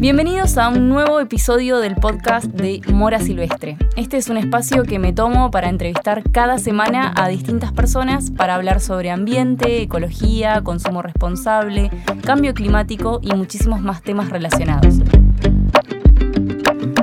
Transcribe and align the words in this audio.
Bienvenidos 0.00 0.58
a 0.58 0.68
un 0.68 0.88
nuevo 0.88 1.18
episodio 1.18 1.78
del 1.80 1.96
podcast 1.96 2.46
de 2.46 2.80
Mora 2.92 3.18
Silvestre. 3.18 3.76
Este 3.96 4.16
es 4.16 4.28
un 4.28 4.36
espacio 4.36 4.84
que 4.84 5.00
me 5.00 5.12
tomo 5.12 5.50
para 5.50 5.68
entrevistar 5.68 6.22
cada 6.30 6.58
semana 6.58 7.12
a 7.16 7.26
distintas 7.26 7.72
personas 7.72 8.30
para 8.30 8.54
hablar 8.54 8.80
sobre 8.80 9.10
ambiente, 9.10 9.82
ecología, 9.82 10.60
consumo 10.62 11.02
responsable, 11.02 11.90
cambio 12.22 12.54
climático 12.54 13.18
y 13.22 13.34
muchísimos 13.34 13.80
más 13.80 14.00
temas 14.02 14.30
relacionados. 14.30 15.00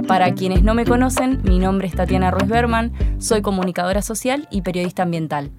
Para 0.07 0.33
quienes 0.33 0.63
no 0.63 0.73
me 0.73 0.85
conocen, 0.85 1.41
mi 1.43 1.59
nombre 1.59 1.87
es 1.87 1.95
Tatiana 1.95 2.31
Ruiz 2.31 2.47
Berman, 2.47 2.93
soy 3.17 3.41
comunicadora 3.41 4.01
social 4.01 4.47
y 4.51 4.61
periodista 4.61 5.03
ambiental. 5.03 5.51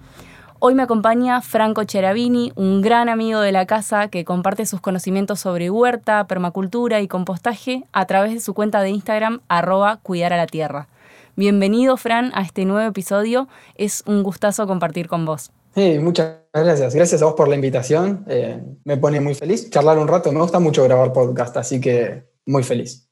Hoy 0.58 0.74
me 0.74 0.82
acompaña 0.82 1.42
Franco 1.42 1.84
Cherabini, 1.84 2.50
un 2.56 2.80
gran 2.80 3.10
amigo 3.10 3.40
de 3.40 3.52
la 3.52 3.66
casa 3.66 4.08
que 4.08 4.24
comparte 4.24 4.64
sus 4.64 4.80
conocimientos 4.80 5.38
sobre 5.38 5.68
huerta, 5.68 6.26
permacultura 6.26 7.02
y 7.02 7.08
compostaje 7.08 7.84
a 7.92 8.06
través 8.06 8.32
de 8.32 8.40
su 8.40 8.54
cuenta 8.54 8.80
de 8.80 8.88
Instagram 8.88 9.42
arroba 9.48 9.98
cuidar 10.02 10.32
a 10.32 10.38
la 10.38 10.46
tierra. 10.46 10.88
Bienvenido, 11.36 11.98
Fran, 11.98 12.32
a 12.34 12.40
este 12.40 12.64
nuevo 12.64 12.88
episodio. 12.88 13.48
Es 13.74 14.02
un 14.06 14.22
gustazo 14.22 14.66
compartir 14.66 15.08
con 15.08 15.26
vos. 15.26 15.50
Sí, 15.74 15.98
muchas 15.98 16.36
gracias. 16.54 16.94
Gracias 16.94 17.20
a 17.20 17.26
vos 17.26 17.34
por 17.34 17.48
la 17.48 17.54
invitación. 17.54 18.24
Eh, 18.26 18.58
me 18.84 18.96
pone 18.96 19.20
muy 19.20 19.34
feliz 19.34 19.68
charlar 19.68 19.98
un 19.98 20.08
rato. 20.08 20.32
Me 20.32 20.40
gusta 20.40 20.58
mucho 20.58 20.82
grabar 20.84 21.12
podcast, 21.12 21.54
así 21.58 21.82
que 21.82 22.24
muy 22.46 22.62
feliz. 22.62 23.10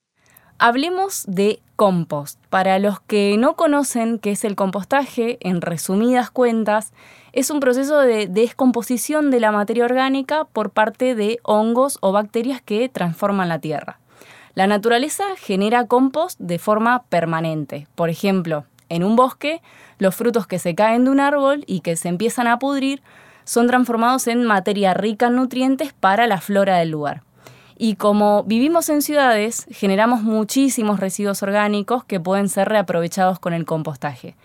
Hablemos 0.58 1.24
de 1.26 1.60
compost. 1.76 2.38
Para 2.48 2.78
los 2.78 3.00
que 3.00 3.36
no 3.38 3.54
conocen 3.54 4.18
qué 4.18 4.30
es 4.30 4.44
el 4.44 4.56
compostaje, 4.56 5.36
en 5.40 5.60
resumidas 5.60 6.30
cuentas, 6.30 6.92
es 7.34 7.50
un 7.50 7.58
proceso 7.58 7.98
de 7.98 8.28
descomposición 8.28 9.32
de 9.32 9.40
la 9.40 9.50
materia 9.50 9.84
orgánica 9.84 10.44
por 10.44 10.70
parte 10.70 11.16
de 11.16 11.40
hongos 11.42 11.98
o 12.00 12.12
bacterias 12.12 12.62
que 12.62 12.88
transforman 12.88 13.48
la 13.48 13.58
tierra. 13.58 13.98
La 14.54 14.68
naturaleza 14.68 15.24
genera 15.36 15.88
compost 15.88 16.38
de 16.38 16.60
forma 16.60 17.02
permanente. 17.08 17.88
Por 17.96 18.08
ejemplo, 18.08 18.66
en 18.88 19.02
un 19.02 19.16
bosque, 19.16 19.62
los 19.98 20.14
frutos 20.14 20.46
que 20.46 20.60
se 20.60 20.76
caen 20.76 21.06
de 21.06 21.10
un 21.10 21.18
árbol 21.18 21.64
y 21.66 21.80
que 21.80 21.96
se 21.96 22.08
empiezan 22.08 22.46
a 22.46 22.60
pudrir 22.60 23.02
son 23.42 23.66
transformados 23.66 24.28
en 24.28 24.44
materia 24.44 24.94
rica 24.94 25.26
en 25.26 25.34
nutrientes 25.34 25.92
para 25.92 26.28
la 26.28 26.40
flora 26.40 26.76
del 26.76 26.90
lugar. 26.90 27.24
Y 27.76 27.96
como 27.96 28.44
vivimos 28.44 28.88
en 28.88 29.02
ciudades, 29.02 29.66
generamos 29.72 30.22
muchísimos 30.22 31.00
residuos 31.00 31.42
orgánicos 31.42 32.04
que 32.04 32.20
pueden 32.20 32.48
ser 32.48 32.68
reaprovechados 32.68 33.40
con 33.40 33.54
el 33.54 33.64
compostaje. 33.64 34.36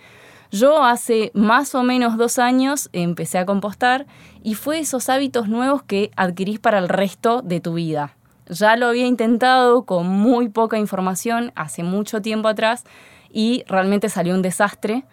Yo 0.51 0.83
hace 0.83 1.29
más 1.35 1.75
o 1.75 1.83
menos 1.83 2.17
dos 2.17 2.39
años 2.39 2.89
empecé 2.91 3.37
a 3.37 3.45
compostar 3.45 4.07
y 4.41 4.55
fue 4.55 4.79
esos 4.79 5.07
hábitos 5.07 5.47
nuevos 5.47 5.83
que 5.83 6.09
adquirís 6.15 6.59
para 6.59 6.79
el 6.79 6.89
resto 6.89 7.43
de 7.43 7.59
tu 7.59 7.75
vida. 7.75 8.15
Ya 8.47 8.75
lo 8.75 8.87
había 8.87 9.05
intentado 9.05 9.83
con 9.83 10.07
muy 10.07 10.49
poca 10.49 10.79
información 10.79 11.51
hace 11.55 11.83
mucho 11.83 12.23
tiempo 12.23 12.47
atrás 12.47 12.83
y 13.31 13.63
realmente 13.67 14.09
salió 14.09 14.33
un 14.33 14.41
desastre, 14.41 15.05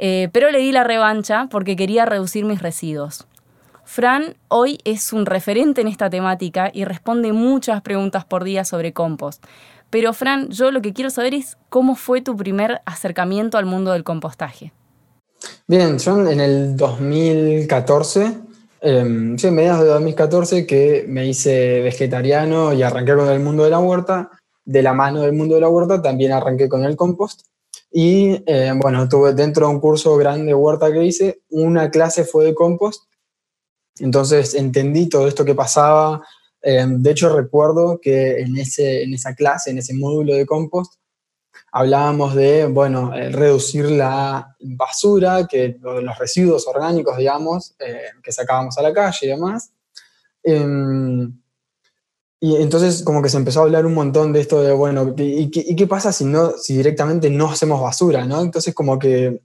eh, 0.00 0.28
pero 0.32 0.50
le 0.50 0.58
di 0.58 0.72
la 0.72 0.82
revancha 0.82 1.46
porque 1.52 1.76
quería 1.76 2.04
reducir 2.04 2.44
mis 2.44 2.60
residuos. 2.60 3.28
Fran 3.84 4.36
hoy 4.48 4.78
es 4.84 5.12
un 5.12 5.24
referente 5.24 5.82
en 5.82 5.88
esta 5.88 6.10
temática 6.10 6.68
y 6.74 6.84
responde 6.84 7.32
muchas 7.32 7.80
preguntas 7.80 8.24
por 8.24 8.42
día 8.42 8.64
sobre 8.64 8.92
compost. 8.92 9.44
Pero 9.88 10.12
Fran, 10.12 10.48
yo 10.50 10.72
lo 10.72 10.82
que 10.82 10.92
quiero 10.92 11.10
saber 11.10 11.34
es 11.34 11.58
cómo 11.68 11.94
fue 11.94 12.22
tu 12.22 12.36
primer 12.36 12.80
acercamiento 12.86 13.56
al 13.56 13.66
mundo 13.66 13.92
del 13.92 14.02
compostaje. 14.02 14.72
Bien, 15.66 15.98
yo 15.98 16.28
en 16.28 16.40
el 16.40 16.76
2014, 16.76 18.38
eh, 18.80 19.34
sí, 19.38 19.46
en 19.46 19.54
mediados 19.54 19.82
de 19.82 19.88
2014, 19.88 20.66
que 20.66 21.04
me 21.08 21.26
hice 21.26 21.80
vegetariano 21.80 22.72
y 22.72 22.82
arranqué 22.82 23.14
con 23.14 23.28
el 23.28 23.40
mundo 23.40 23.64
de 23.64 23.70
la 23.70 23.78
huerta. 23.78 24.30
De 24.64 24.82
la 24.82 24.92
mano 24.92 25.22
del 25.22 25.32
mundo 25.32 25.54
de 25.54 25.62
la 25.62 25.68
huerta 25.68 26.02
también 26.02 26.32
arranqué 26.32 26.68
con 26.68 26.84
el 26.84 26.96
compost. 26.96 27.46
Y 27.90 28.42
em, 28.46 28.78
bueno, 28.78 29.08
tuve 29.08 29.32
dentro 29.32 29.66
de 29.66 29.74
un 29.74 29.80
curso 29.80 30.16
grande 30.16 30.46
de 30.46 30.54
huerta 30.54 30.92
que 30.92 31.04
hice, 31.04 31.40
una 31.50 31.90
clase 31.90 32.24
fue 32.24 32.44
de 32.44 32.54
compost 32.54 33.10
entonces 34.00 34.54
entendí 34.54 35.08
todo 35.08 35.28
esto 35.28 35.44
que 35.44 35.54
pasaba. 35.54 36.22
Eh, 36.62 36.86
de 36.88 37.10
hecho, 37.10 37.34
recuerdo 37.34 38.00
que 38.00 38.40
en, 38.40 38.56
ese, 38.58 39.02
en 39.02 39.14
esa 39.14 39.34
clase, 39.34 39.70
en 39.70 39.78
ese 39.78 39.94
módulo 39.94 40.34
de 40.34 40.46
compost, 40.46 40.94
hablábamos 41.72 42.34
de, 42.34 42.66
bueno, 42.66 43.14
eh, 43.14 43.30
reducir 43.30 43.90
la 43.90 44.56
basura, 44.60 45.46
que, 45.46 45.78
los 45.80 46.18
residuos 46.18 46.66
orgánicos, 46.66 47.16
digamos, 47.16 47.74
eh, 47.78 48.10
que 48.22 48.32
sacábamos 48.32 48.76
a 48.78 48.82
la 48.82 48.92
calle 48.92 49.18
y 49.22 49.28
demás. 49.28 49.70
Em, 50.42 51.38
y 52.40 52.56
entonces 52.56 53.02
como 53.02 53.22
que 53.22 53.28
se 53.28 53.36
empezó 53.36 53.60
a 53.60 53.64
hablar 53.64 53.84
un 53.84 53.94
montón 53.94 54.32
de 54.32 54.40
esto 54.40 54.62
de, 54.62 54.72
bueno, 54.72 55.14
¿y, 55.16 55.50
qué, 55.50 55.86
pasa 55.86 56.12
si, 56.12 56.24
no, 56.24 56.52
si 56.52 56.76
directamente 56.76 57.28
no 57.28 57.50
hacemos 57.50 57.80
basura? 57.80 58.24
¿no? 58.24 58.40
Entonces 58.40 58.74
como 58.74 58.98
que 58.98 59.42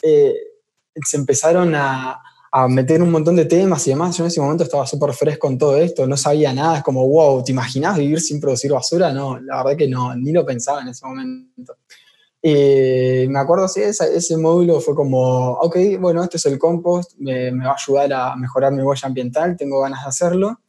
se 0.00 1.16
empezaron 1.16 1.74
a, 1.74 2.22
a 2.52 2.66
meter 2.68 3.00
un 3.02 3.10
montón 3.10 3.36
de 3.36 3.44
temas 3.44 3.86
y 3.86 3.90
demás. 3.90 4.16
Yo 4.16 4.24
en 4.24 4.28
ese 4.28 4.40
momento 4.40 4.64
estaba 4.64 4.86
súper 4.86 5.12
fresco 5.12 5.46
con 5.46 5.58
todo 5.58 5.76
esto, 5.76 6.06
no 6.06 6.16
sabía 6.16 6.52
nada, 6.52 6.78
es 6.78 6.82
como, 6.82 7.06
wow, 7.08 7.44
¿te 7.44 7.52
imaginas 7.52 7.96
vivir 7.96 8.20
sin 8.20 8.40
producir 8.40 8.72
basura? 8.72 9.12
No, 9.12 9.38
la 9.40 9.58
verdad 9.58 9.78
que 9.78 9.88
no, 9.88 10.14
ni 10.16 10.32
lo 10.32 10.44
pensaba 10.44 10.82
en 10.82 10.88
ese 10.88 11.06
momento. 11.06 11.76
Y 12.42 13.28
me 13.28 13.38
acuerdo, 13.38 13.68
sí, 13.68 13.82
ese, 13.82 14.16
ese 14.16 14.36
módulo 14.36 14.80
fue 14.80 14.94
como, 14.94 15.52
ok, 15.52 15.76
bueno, 16.00 16.22
este 16.22 16.38
es 16.38 16.46
el 16.46 16.58
compost, 16.58 17.12
me, 17.18 17.52
me, 17.52 17.64
va 17.66 17.72
a 17.72 17.76
ayudar 17.76 18.12
a 18.12 18.36
mejorar 18.36 18.72
mi 18.72 18.82
huella 18.82 19.06
ambiental, 19.06 19.56
tengo 19.56 19.80
ganas 19.80 20.02
de 20.02 20.08
hacerlo. 20.08 20.60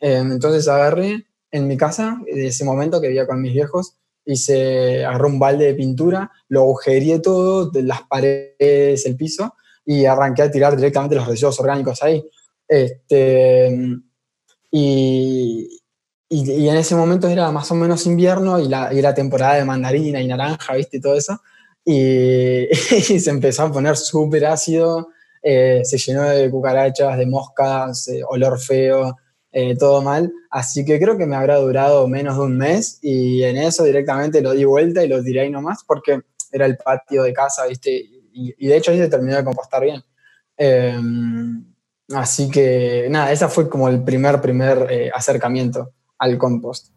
Em, 0.00 0.32
entonces 0.32 0.68
agarré 0.68 1.26
en 1.50 1.66
mi 1.66 1.76
casa, 1.76 2.20
de 2.26 2.48
ese 2.48 2.64
momento 2.64 3.00
que 3.00 3.08
vivía 3.08 3.26
con 3.26 3.40
mis 3.40 3.52
viejos, 3.52 3.96
hice, 4.26 5.04
agarré 5.04 5.26
un 5.26 5.38
balde 5.38 5.66
de 5.66 5.74
pintura, 5.74 6.30
lo 6.48 6.60
agujereé 6.60 7.18
todo, 7.20 7.70
las 7.74 8.02
paredes, 8.02 9.06
el 9.06 9.16
piso, 9.16 9.54
y 9.84 10.04
arranqué 10.06 10.42
a 10.42 10.50
tirar 10.50 10.76
directamente 10.76 11.16
los 11.16 11.26
residuos 11.26 11.58
orgánicos 11.60 12.02
ahí. 12.02 12.24
Este, 12.66 13.68
y, 14.70 15.80
y, 16.28 16.68
en 16.68 16.76
ese 16.76 16.96
momento 16.96 17.28
era 17.28 17.50
más 17.52 17.70
o 17.70 17.74
menos 17.74 18.06
invierno 18.06 18.58
y 18.58 18.68
la, 18.68 18.92
y 18.92 19.00
la 19.02 19.14
temporada 19.14 19.54
de 19.54 19.64
mandarina 19.64 20.20
y 20.20 20.26
naranja, 20.26 20.74
¿viste? 20.74 20.96
Y 20.96 21.00
todo 21.00 21.16
eso. 21.16 21.40
Y, 21.86 22.66
se 23.20 23.28
empezó 23.28 23.64
a 23.64 23.72
poner 23.72 23.96
súper 23.98 24.46
ácido, 24.46 25.08
eh, 25.42 25.82
se 25.84 25.98
llenó 25.98 26.22
de 26.22 26.50
cucarachas, 26.50 27.18
de 27.18 27.26
moscas, 27.26 28.08
eh, 28.08 28.22
olor 28.26 28.58
feo, 28.58 29.16
eh, 29.52 29.76
todo 29.76 30.00
mal. 30.00 30.32
Así 30.50 30.84
que 30.84 30.98
creo 30.98 31.18
que 31.18 31.26
me 31.26 31.36
habrá 31.36 31.56
durado 31.58 32.08
menos 32.08 32.36
de 32.38 32.42
un 32.42 32.56
mes 32.56 32.98
y 33.02 33.42
en 33.42 33.58
eso 33.58 33.84
directamente 33.84 34.40
lo 34.40 34.52
di 34.52 34.64
vuelta 34.64 35.04
y 35.04 35.08
lo 35.08 35.22
tiré 35.22 35.42
ahí 35.42 35.50
nomás 35.50 35.84
porque 35.86 36.22
era 36.50 36.64
el 36.66 36.78
patio 36.78 37.22
de 37.22 37.34
casa, 37.34 37.66
¿viste? 37.66 38.13
Y, 38.34 38.66
de 38.66 38.76
hecho 38.76 38.90
ahí 38.90 38.98
se 38.98 39.08
terminó 39.08 39.36
de 39.36 39.44
compostar 39.44 39.82
bien. 39.82 40.02
Em, 40.56 41.64
así 42.14 42.50
que 42.50 43.06
nada, 43.10 43.32
ese 43.32 43.48
fue 43.48 43.68
como 43.68 43.88
el 43.88 44.02
primer, 44.02 44.40
primer 44.40 44.86
eh, 44.90 45.10
acercamiento 45.14 45.92
al 46.18 46.36
compost. 46.38 46.88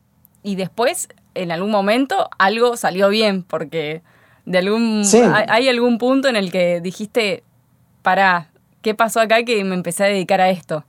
Y 0.44 0.56
después, 0.56 1.08
en 1.34 1.52
algún 1.52 1.72
momento, 1.72 2.30
algo 2.38 2.78
salió 2.78 3.10
bien, 3.10 3.44
porque 3.44 4.02
de 4.46 4.58
algún, 4.60 5.04
hay, 5.50 5.68
algún 5.68 5.98
punto 5.98 6.28
en 6.30 6.36
el 6.36 6.52
que 6.52 6.80
dijiste, 6.82 7.44
para, 8.02 8.50
¿qué 8.82 8.96
pasó 8.96 9.20
acá 9.20 9.44
que 9.44 9.64
me 9.64 9.76
empecé 9.76 10.06
a 10.06 10.08
dedicar 10.08 10.40
a 10.42 10.50
esto? 10.50 10.86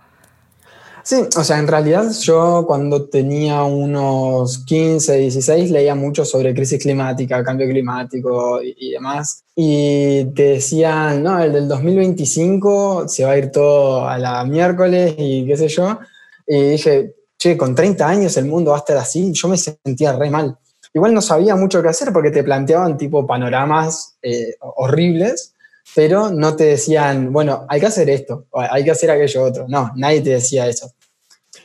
Sí, 1.08 1.16
o 1.38 1.42
sea, 1.42 1.58
en 1.58 1.66
realidad 1.66 2.04
yo 2.20 2.64
cuando 2.66 3.08
tenía 3.08 3.62
unos 3.62 4.58
15, 4.66 5.16
16 5.16 5.70
leía 5.70 5.94
mucho 5.94 6.22
sobre 6.26 6.52
crisis 6.52 6.82
climática, 6.82 7.42
cambio 7.42 7.66
climático 7.66 8.60
y, 8.62 8.90
demás. 8.90 9.42
Y 9.56 10.26
te 10.34 10.42
decían, 10.42 11.22
no, 11.22 11.42
el 11.42 11.54
del 11.54 11.66
2025 11.66 13.08
se 13.08 13.24
va 13.24 13.30
a 13.30 13.38
ir 13.38 13.50
todo 13.50 14.06
a 14.06 14.18
la 14.18 14.44
miércoles 14.44 15.14
y 15.16 15.46
qué 15.46 15.56
sé 15.56 15.68
yo. 15.68 15.98
Y 16.46 16.72
dije, 16.72 17.14
che, 17.38 17.56
con 17.56 17.74
30 17.74 18.06
años 18.06 18.36
el 18.36 18.44
mundo 18.44 18.72
va 18.72 18.76
a 18.76 18.80
estar 18.80 18.98
así. 18.98 19.32
Yo 19.32 19.48
me 19.48 19.56
sentía 19.56 20.12
re 20.12 20.28
mal. 20.28 20.58
Igual 20.92 21.14
no 21.14 21.22
sabía 21.22 21.56
mucho 21.56 21.80
qué 21.80 21.88
hacer 21.88 22.12
porque 22.12 22.30
te 22.30 22.44
planteaban 22.44 22.98
tipo 22.98 23.26
panoramas 23.26 24.18
eh, 24.20 24.56
horribles 24.60 25.54
pero 25.94 26.30
no 26.30 26.54
te 26.54 26.64
decían, 26.64 27.32
bueno, 27.32 27.64
hay 27.68 27.80
que 27.80 27.86
hacer 27.86 28.10
esto, 28.10 28.46
hay 28.52 28.84
que 28.84 28.90
hacer 28.90 29.10
aquello 29.10 29.42
otro. 29.42 29.66
No, 29.68 29.90
nadie 29.96 30.20
te 30.20 30.30
decía 30.30 30.66
eso. 30.66 30.92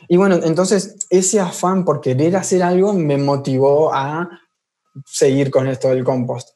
Y 0.08 0.16
bueno, 0.16 0.38
entonces 0.42 0.96
ese 1.10 1.40
afán 1.40 1.84
por 1.84 2.00
querer 2.00 2.36
hacer 2.36 2.62
algo 2.62 2.92
me 2.92 3.16
motivó 3.16 3.92
a 3.92 4.28
seguir 5.04 5.50
con 5.50 5.66
esto 5.66 5.88
del 5.88 6.04
compost. 6.04 6.50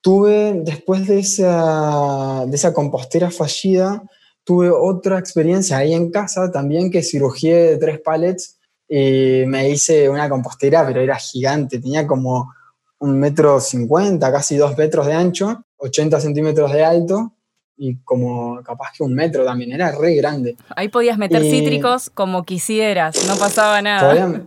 Tuve, 0.00 0.52
después 0.64 1.06
de 1.06 1.20
esa, 1.20 2.44
de 2.46 2.54
esa 2.54 2.72
compostera 2.72 3.30
fallida, 3.30 4.02
tuve 4.44 4.70
otra 4.70 5.18
experiencia 5.18 5.78
ahí 5.78 5.94
en 5.94 6.10
casa 6.10 6.50
también 6.50 6.90
que 6.90 7.02
cirugié 7.02 7.54
de 7.54 7.76
tres 7.78 8.00
pallets 8.00 8.58
y 8.88 9.44
me 9.46 9.70
hice 9.70 10.08
una 10.08 10.28
compostera, 10.28 10.86
pero 10.86 11.00
era 11.00 11.16
gigante, 11.16 11.78
tenía 11.78 12.06
como 12.06 12.52
un 12.98 13.18
metro 13.18 13.60
cincuenta, 13.60 14.30
casi 14.30 14.56
dos 14.56 14.76
metros 14.76 15.06
de 15.06 15.14
ancho, 15.14 15.64
80 15.78 16.20
centímetros 16.20 16.72
de 16.72 16.84
alto 16.84 17.32
y 17.76 17.96
como 17.98 18.62
capaz 18.62 18.92
que 18.96 19.02
un 19.02 19.14
metro 19.14 19.44
también, 19.44 19.72
era 19.72 19.92
re 19.92 20.14
grande. 20.14 20.56
Ahí 20.76 20.88
podías 20.88 21.18
meter 21.18 21.42
cítricos 21.42 22.10
como 22.10 22.44
quisieras, 22.44 23.26
no 23.26 23.36
pasaba 23.36 23.82
nada. 23.82 24.42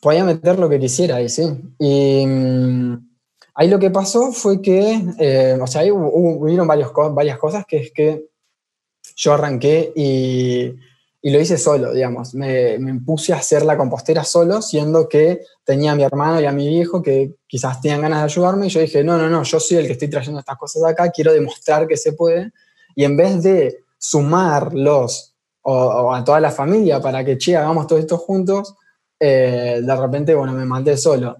podía 0.00 0.24
meter 0.24 0.58
lo 0.58 0.68
que 0.68 0.78
quisiera 0.78 1.16
ahí, 1.16 1.28
sí. 1.28 1.44
Y 1.78 2.26
mm, 2.26 3.08
ahí 3.54 3.68
lo 3.68 3.78
que 3.78 3.90
pasó 3.90 4.32
fue 4.32 4.60
que, 4.62 5.02
eh, 5.18 5.58
o 5.60 5.66
sea, 5.66 5.82
ahí 5.82 5.90
hubieron 5.90 6.66
varios, 6.66 6.92
varias 7.12 7.38
cosas 7.38 7.64
que 7.66 7.78
es 7.78 7.92
que 7.92 8.24
yo 9.16 9.32
arranqué 9.32 9.92
y, 9.94 10.74
y 11.26 11.30
lo 11.30 11.40
hice 11.40 11.58
solo, 11.58 11.92
digamos. 11.92 12.34
Me, 12.34 12.78
me, 12.78 13.00
puse 13.00 13.32
a 13.32 13.38
hacer 13.38 13.64
la 13.64 13.76
compostera 13.76 14.22
solo, 14.22 14.62
siendo 14.62 15.08
que 15.08 15.40
tenía 15.64 15.90
a 15.90 15.96
mi 15.96 16.04
hermano 16.04 16.40
y 16.40 16.44
a 16.44 16.52
mi 16.52 16.68
viejo 16.68 17.02
que 17.02 17.34
quizás 17.48 17.80
tenían 17.80 18.02
ganas 18.02 18.20
de 18.20 18.24
ayudarme. 18.26 18.66
Y 18.66 18.68
yo 18.68 18.80
dije, 18.80 19.02
no, 19.02 19.18
no, 19.18 19.28
no, 19.28 19.42
yo 19.42 19.58
soy 19.58 19.78
el 19.78 19.86
que 19.86 19.94
estoy 19.94 20.08
trayendo 20.08 20.38
estas 20.38 20.56
cosas 20.56 20.84
acá, 20.84 21.10
quiero 21.10 21.32
demostrar 21.32 21.88
que 21.88 21.96
se 21.96 22.12
puede. 22.12 22.52
Y 22.94 23.02
en 23.02 23.16
vez 23.16 23.42
de 23.42 23.76
sumarlos 23.98 25.34
o, 25.62 26.14
a 26.14 26.22
toda 26.22 26.38
la 26.38 26.52
familia 26.52 27.00
para 27.00 27.24
que, 27.24 27.36
che, 27.36 27.56
hagamos 27.56 27.88
todo 27.88 27.98
esto 27.98 28.18
juntos, 28.18 28.76
eh, 29.18 29.80
de 29.82 29.96
repente, 29.96 30.32
bueno, 30.32 30.52
me 30.52 30.64
mandé 30.64 30.96
solo. 30.96 31.38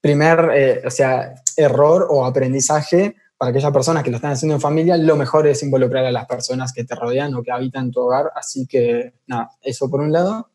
Primer, 0.00 0.50
eh, 0.54 0.82
o 0.86 0.90
sea, 0.90 1.34
error 1.54 2.06
o 2.08 2.24
aprendizaje 2.24 3.14
para 3.38 3.50
aquellas 3.50 3.72
personas 3.72 4.02
que 4.02 4.10
lo 4.10 4.16
están 4.16 4.32
haciendo 4.32 4.56
en 4.56 4.60
familia, 4.60 4.96
lo 4.96 5.16
mejor 5.16 5.46
es 5.46 5.62
involucrar 5.62 6.04
a 6.04 6.10
las 6.10 6.26
personas 6.26 6.72
que 6.72 6.82
te 6.82 6.96
rodean 6.96 7.34
o 7.36 7.42
que 7.42 7.52
habitan 7.52 7.92
tu 7.92 8.00
hogar. 8.00 8.32
Así 8.34 8.66
que, 8.66 9.14
nada, 9.28 9.52
eso 9.62 9.88
por 9.88 10.00
un 10.00 10.10
lado. 10.10 10.50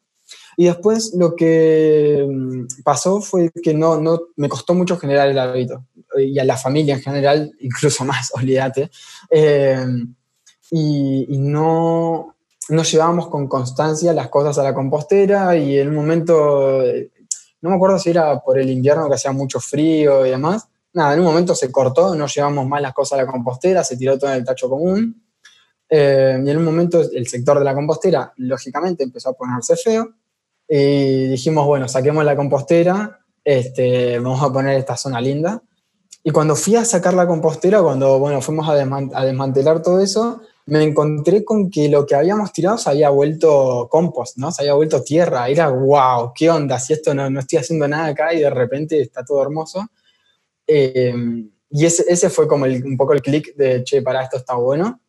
Y 0.57 0.65
después 0.65 1.13
lo 1.15 1.33
que 1.35 2.27
mm, 2.29 2.83
pasó 2.83 3.21
fue 3.21 3.51
que 3.51 3.73
no, 3.73 4.01
no 4.01 4.19
me 4.35 4.49
costó 4.49 4.73
mucho 4.73 4.97
generar 4.97 5.29
el 5.29 5.39
hábito. 5.39 5.85
Y 6.17 6.37
a 6.37 6.43
la 6.43 6.57
familia 6.57 6.95
en 6.95 7.01
general, 7.01 7.53
incluso 7.61 8.03
más, 8.03 8.31
olvídate. 8.35 8.91
Eh, 9.29 9.85
y, 10.69 11.37
no, 11.37 12.35
no 12.67 12.83
llevábamos 12.83 13.27
con 13.27 13.47
constancia 13.47 14.11
las 14.11 14.27
cosas 14.27 14.57
a 14.57 14.63
la 14.63 14.73
compostera 14.73 15.55
y 15.55 15.77
en 15.77 15.89
un 15.89 15.95
momento, 15.95 16.81
no 17.61 17.69
me 17.69 17.75
acuerdo 17.75 17.99
si 17.99 18.09
era 18.09 18.39
por 18.39 18.57
el 18.57 18.69
invierno 18.71 19.07
que 19.07 19.13
hacía 19.13 19.31
mucho 19.31 19.59
frío 19.59 20.25
y 20.25 20.31
demás, 20.31 20.67
nada, 20.93 21.13
en 21.13 21.19
un 21.19 21.25
momento 21.25 21.55
se 21.55 21.71
cortó, 21.71 22.15
no 22.15 22.27
llevamos 22.27 22.67
más 22.67 22.81
las 22.81 22.93
cosas 22.93 23.19
a 23.19 23.23
la 23.23 23.31
compostera, 23.31 23.83
se 23.83 23.97
tiró 23.97 24.17
todo 24.17 24.31
en 24.31 24.37
el 24.37 24.45
tacho 24.45 24.69
común. 24.69 25.21
Eh, 25.89 26.41
y 26.43 26.49
en 26.49 26.57
un 26.57 26.63
momento 26.63 27.01
el 27.01 27.27
sector 27.27 27.59
de 27.59 27.65
la 27.65 27.73
compostera, 27.73 28.33
lógicamente, 28.37 29.03
empezó 29.03 29.29
a 29.29 29.33
ponerse 29.33 29.75
feo. 29.75 30.09
Y 30.67 31.27
dijimos, 31.27 31.65
bueno, 31.65 31.87
saquemos 31.87 32.23
la 32.23 32.35
compostera, 32.35 33.19
este, 33.43 34.19
vamos 34.19 34.41
a 34.41 34.51
poner 34.51 34.77
esta 34.77 34.95
zona 34.95 35.19
linda. 35.19 35.61
Y 36.23 36.31
cuando 36.31 36.55
fui 36.55 36.75
a 36.77 36.85
sacar 36.85 37.13
la 37.13 37.27
compostera, 37.27 37.81
cuando 37.81 38.17
bueno, 38.17 38.41
fuimos 38.41 38.67
a, 38.69 38.73
a 38.73 39.25
desmantelar 39.25 39.81
todo 39.81 39.99
eso, 39.99 40.41
me 40.65 40.81
encontré 40.81 41.43
con 41.43 41.69
que 41.69 41.89
lo 41.89 42.05
que 42.05 42.15
habíamos 42.15 42.53
tirado 42.53 42.77
se 42.77 42.89
había 42.89 43.09
vuelto 43.09 43.89
compost, 43.91 44.37
¿no? 44.37 44.51
Se 44.51 44.61
había 44.61 44.73
vuelto 44.73 45.03
tierra. 45.03 45.49
Era, 45.49 45.69
wow, 45.69 46.31
¿qué 46.33 46.49
onda? 46.49 46.79
Si 46.79 46.93
esto 46.93 47.13
no, 47.13 47.29
no 47.29 47.41
estoy 47.41 47.59
haciendo 47.59 47.87
nada 47.87 48.07
acá 48.07 48.33
y 48.33 48.39
de 48.39 48.49
repente 48.49 49.01
está 49.01 49.25
todo 49.25 49.41
hermoso. 49.41 49.89
Eh, 50.75 51.13
y 51.69 51.85
ese, 51.85 52.03
ese, 52.07 52.29
fue 52.29 52.47
como 52.47 52.65
un 52.65 52.97
poco 52.97 53.13
el 53.13 53.21
clic 53.21 53.55
de, 53.55 53.83
che, 53.83 54.01
para 54.01 54.23
esto 54.23 54.37
está 54.37 54.55
bueno. 54.55 55.01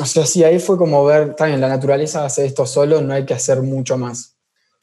O 0.00 0.04
sea, 0.04 0.24
sí, 0.24 0.44
ahí 0.44 0.60
fue 0.60 0.76
como 0.76 1.04
ver, 1.04 1.34
también 1.34 1.60
la 1.60 1.68
naturaleza 1.68 2.24
hace 2.24 2.44
esto 2.46 2.66
solo, 2.66 3.00
no 3.00 3.14
hay 3.14 3.24
que 3.24 3.34
hacer 3.34 3.62
mucho 3.62 3.98
más. 3.98 4.36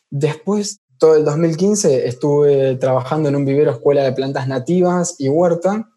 Después, 0.10 0.82
todo 0.98 1.16
el 1.16 1.24
2015, 1.24 2.08
estuve 2.08 2.76
trabajando 2.76 3.30
en 3.30 3.36
un 3.36 3.46
vivero 3.46 3.72
escuela 3.72 4.04
de 4.04 4.12
plantas 4.12 4.48
nativas 4.48 5.16
y 5.20 5.30
huerta, 5.30 5.90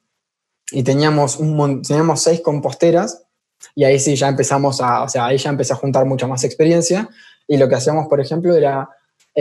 y 0.70 0.82
teníamos, 0.82 1.38
un, 1.38 1.82
teníamos 1.82 2.23
seis 2.23 2.41
composteras, 2.41 3.25
y 3.75 3.84
ahí 3.84 3.99
sí 3.99 4.14
ya 4.14 4.29
empezamos 4.29 4.81
a, 4.81 5.02
o 5.02 5.08
sea, 5.08 5.26
ahí 5.26 5.38
ya 5.38 5.50
empecé 5.50 5.73
a 5.73 5.76
juntar 5.76 6.05
mucha 6.05 6.29
más 6.29 6.44
experiencia, 6.44 7.08
y 7.46 7.56
lo 7.56 7.69
que 7.69 7.75
hacíamos, 7.75 8.06
por 8.06 8.20
ejemplo, 8.20 8.55
era 8.55 8.88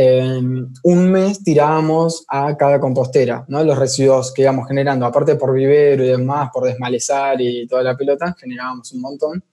un 0.04 1.12
mes 1.12 1.44
tirábamos 1.44 2.24
a 2.28 2.56
cada 2.56 2.80
compostera, 2.80 3.46
¿no? 3.48 3.64
Los 3.64 3.80
residuos 3.80 4.32
que 4.32 4.44
íbamos 4.44 4.68
generando, 4.68 5.06
aparte 5.06 5.36
por 5.36 5.54
vivero 5.54 6.04
y 6.04 6.10
demás, 6.10 6.50
por 6.54 6.66
desmalezar 6.66 7.42
y 7.42 7.68
toda 7.68 7.82
la 7.82 7.98
pelota, 7.98 8.36
generábamos 8.40 8.92
un 8.92 9.02
montón. 9.02 9.44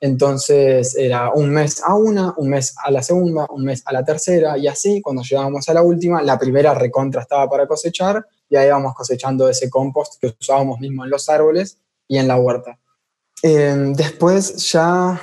Entonces 0.00 0.96
era 0.96 1.30
un 1.32 1.50
mes 1.50 1.82
a 1.84 1.94
una, 1.94 2.34
un 2.36 2.48
mes 2.50 2.74
a 2.84 2.90
la 2.90 3.02
segunda, 3.02 3.46
un 3.50 3.64
mes 3.64 3.82
a 3.84 3.92
la 3.92 4.04
tercera 4.04 4.58
y 4.58 4.66
así, 4.66 5.00
cuando 5.00 5.22
llegábamos 5.22 5.68
a 5.68 5.74
la 5.74 5.82
última, 5.82 6.22
la 6.22 6.38
primera 6.38 6.74
recontra 6.74 7.22
estaba 7.22 7.48
para 7.48 7.66
cosechar 7.66 8.24
y 8.48 8.56
ahí 8.56 8.66
íbamos 8.66 8.94
cosechando 8.94 9.48
ese 9.48 9.70
compost 9.70 10.20
que 10.20 10.34
usábamos 10.40 10.80
mismo 10.80 11.04
en 11.04 11.10
los 11.10 11.28
árboles 11.28 11.78
y 12.06 12.18
en 12.18 12.26
la 12.26 12.36
huerta. 12.36 12.78
Eh, 13.42 13.92
después 13.94 14.56
ya 14.72 15.20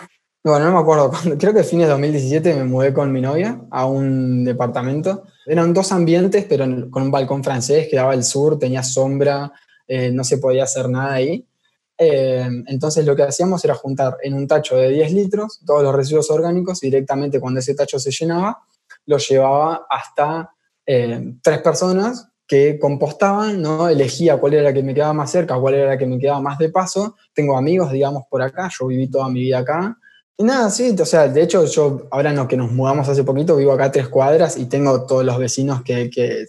bueno, 0.52 0.66
no 0.66 0.74
me 0.74 0.80
acuerdo, 0.80 1.12
creo 1.40 1.54
que 1.54 1.64
fines 1.64 1.88
de 1.88 1.92
2017 1.92 2.54
me 2.54 2.64
mudé 2.66 2.94
con 2.94 3.12
mi 3.12 3.20
novia 3.20 3.62
a 3.72 3.86
un 3.86 4.44
departamento. 4.44 5.24
Eran 5.46 5.74
dos 5.74 5.92
ambientes, 5.92 6.46
pero 6.48 6.66
con 6.92 7.04
un 7.04 7.12
balcón 7.12 7.44
francés 7.44 7.88
que 7.90 7.96
daba 7.96 8.14
al 8.14 8.24
sur, 8.24 8.60
tenía 8.60 8.84
sombra, 8.84 9.52
eh, 9.88 10.12
no 10.12 10.24
se 10.24 10.38
podía 10.38 10.64
hacer 10.64 10.88
nada 10.90 11.14
ahí. 11.14 11.48
Eh, 11.98 12.48
entonces 12.68 13.06
lo 13.06 13.16
que 13.16 13.24
hacíamos 13.24 13.64
era 13.66 13.74
juntar 13.74 14.18
en 14.22 14.34
un 14.34 14.48
tacho 14.48 14.76
de 14.76 14.90
10 14.90 15.14
litros 15.14 15.62
todos 15.66 15.82
los 15.82 15.96
residuos 15.96 16.30
orgánicos 16.30 16.84
y 16.84 16.88
directamente 16.88 17.40
cuando 17.40 17.60
ese 17.60 17.74
tacho 17.74 17.98
se 17.98 18.12
llenaba, 18.12 18.60
lo 19.06 19.18
llevaba 19.18 19.88
hasta 19.90 20.52
eh, 20.86 21.38
tres 21.42 21.60
personas 21.60 22.28
que 22.46 22.78
compostaban, 22.78 23.62
¿no? 23.62 23.90
elegía 23.90 24.38
cuál 24.38 24.54
era 24.54 24.64
la 24.64 24.74
que 24.74 24.84
me 24.84 24.94
quedaba 24.94 25.14
más 25.14 25.32
cerca, 25.32 25.58
cuál 25.58 25.74
era 25.74 25.88
la 25.88 25.98
que 25.98 26.06
me 26.06 26.20
quedaba 26.20 26.40
más 26.40 26.60
de 26.60 26.70
paso. 26.70 27.16
Tengo 27.34 27.58
amigos, 27.58 27.92
digamos, 27.92 28.26
por 28.30 28.44
acá, 28.44 28.70
yo 28.78 28.88
viví 28.88 29.10
toda 29.10 29.28
mi 29.30 29.40
vida 29.40 29.60
acá, 29.60 29.98
y 30.38 30.44
nada, 30.44 30.70
sí, 30.70 30.96
o 31.00 31.06
sea, 31.06 31.28
de 31.28 31.42
hecho 31.42 31.66
yo 31.66 32.08
ahora 32.12 32.34
no, 32.34 32.48
que 32.48 32.58
nos 32.58 32.72
mudamos 32.72 33.08
hace 33.08 33.24
poquito, 33.24 33.56
vivo 33.56 33.72
acá 33.72 33.86
a 33.86 33.92
tres 33.92 34.10
cuadras 34.10 34.58
y 34.58 34.66
tengo 34.66 35.06
todos 35.06 35.24
los 35.24 35.38
vecinos 35.38 35.82
que, 35.84 36.10
que 36.10 36.46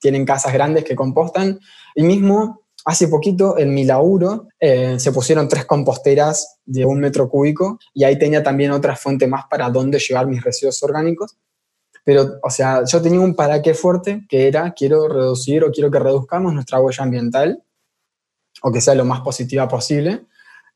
tienen 0.00 0.24
casas 0.24 0.52
grandes 0.52 0.84
que 0.84 0.96
compostan. 0.96 1.58
Y 1.94 2.02
mismo 2.02 2.64
hace 2.84 3.08
poquito 3.08 3.56
en 3.58 3.72
mi 3.72 3.84
laburo 3.84 4.48
eh, 4.60 4.98
se 4.98 5.12
pusieron 5.12 5.48
tres 5.48 5.64
composteras 5.64 6.58
de 6.64 6.84
un 6.84 7.00
metro 7.00 7.28
cúbico 7.28 7.78
y 7.94 8.04
ahí 8.04 8.18
tenía 8.18 8.42
también 8.42 8.72
otra 8.72 8.96
fuente 8.96 9.26
más 9.26 9.44
para 9.48 9.70
dónde 9.70 9.98
llevar 9.98 10.26
mis 10.26 10.42
residuos 10.42 10.82
orgánicos. 10.82 11.36
Pero, 12.04 12.38
o 12.42 12.50
sea, 12.50 12.84
yo 12.84 13.00
tenía 13.00 13.20
un 13.20 13.34
para 13.34 13.62
qué 13.62 13.72
fuerte 13.72 14.26
que 14.28 14.46
era 14.46 14.72
quiero 14.72 15.08
reducir 15.08 15.64
o 15.64 15.70
quiero 15.70 15.90
que 15.90 15.98
reduzcamos 15.98 16.52
nuestra 16.52 16.80
huella 16.80 17.02
ambiental 17.02 17.62
o 18.60 18.70
que 18.70 18.82
sea 18.82 18.94
lo 18.94 19.06
más 19.06 19.22
positiva 19.22 19.66
posible. 19.68 20.26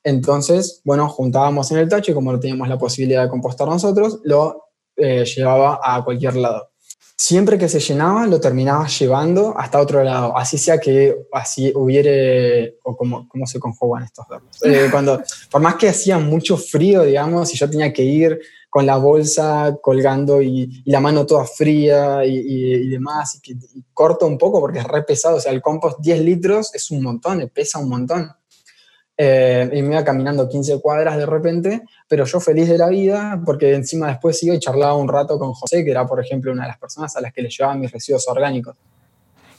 Entonces, 0.05 0.81
bueno, 0.85 1.09
juntábamos 1.09 1.71
en 1.71 1.79
el 1.79 1.89
tacho 1.89 2.13
y 2.13 2.15
como 2.15 2.33
no 2.33 2.41
teníamos 2.41 2.69
la 2.69 2.79
posibilidad 2.79 3.25
de 3.25 3.29
compostar 3.29 3.69
nosotros, 3.69 4.21
lo 4.25 4.69
eh, 4.97 5.25
llevaba 5.25 5.81
a 5.83 6.03
cualquier 6.05 6.37
lado. 6.37 6.71
Siempre 7.21 7.59
que 7.59 7.69
se 7.69 7.81
llenaba, 7.81 8.27
lo 8.29 8.41
terminaba 8.41 8.87
llevando 8.87 9.53
hasta 9.59 9.81
otro 9.81 10.05
lado, 10.05 10.39
así 10.39 10.57
sea 10.57 10.79
que 10.79 11.17
así 11.33 11.73
hubiere, 11.75 12.79
o 12.85 12.97
como, 12.97 13.29
cómo 13.29 13.45
se 13.45 13.59
conjugan 13.59 14.05
estos 14.05 14.27
verbos. 14.29 14.57
Eh, 14.65 14.89
cuando, 14.91 15.21
por 15.51 15.61
más 15.61 15.75
que 15.75 15.89
hacía 15.89 16.19
mucho 16.19 16.57
frío, 16.57 17.03
digamos, 17.03 17.53
y 17.53 17.59
yo 17.59 17.69
tenía 17.69 17.93
que 17.93 18.05
ir 18.05 18.39
con 18.71 18.87
la 18.87 18.99
bolsa 18.99 19.77
colgando 19.83 20.41
y, 20.41 20.83
la 20.87 21.01
mano 21.01 21.27
toda 21.27 21.45
fría 21.45 22.25
y, 22.25 22.89
demás, 22.89 23.35
y, 23.37 23.41
que, 23.41 23.53
y 23.53 23.85
corto 23.93 24.27
un 24.27 24.39
poco 24.39 24.61
porque 24.61 24.79
es 24.79 24.85
re 24.85 25.03
pesado, 25.03 25.37
o 25.37 25.41
sea, 25.41 25.53
el 25.53 25.61
compost 25.61 25.99
10 26.01 26.21
litros 26.21 26.75
es 26.75 26.91
un 26.91 27.03
montón, 27.03 27.51
pesa 27.53 27.79
un 27.79 27.89
montón. 27.89 28.31
Eh, 29.21 29.69
y 29.73 29.83
me 29.83 29.95
iba 29.95 30.05
caminando 30.05 30.49
15 30.49 30.81
cuadras 30.81 31.17
de 31.17 31.27
repente, 31.27 31.83
pero 32.07 32.25
yo 32.25 32.39
feliz 32.39 32.69
de 32.69 32.79
la 32.79 32.89
vida, 32.89 33.43
porque 33.45 33.75
encima 33.75 34.07
después 34.07 34.41
iba 34.45 34.55
y 34.55 34.61
charlaba 34.61 34.95
un 34.95 35.09
rato 35.09 35.41
con 35.41 35.55
José, 35.55 35.85
que 35.85 35.91
era, 35.91 36.07
por 36.07 36.21
ejemplo, 36.25 36.53
una 36.53 36.63
de 36.63 36.69
las 36.69 36.79
personas 36.79 37.17
a 37.17 37.21
las 37.21 37.33
que 37.33 37.43
le 37.43 37.51
llevaban 37.51 37.81
mis 37.81 37.91
residuos 37.91 38.29
orgánicos. 38.29 38.77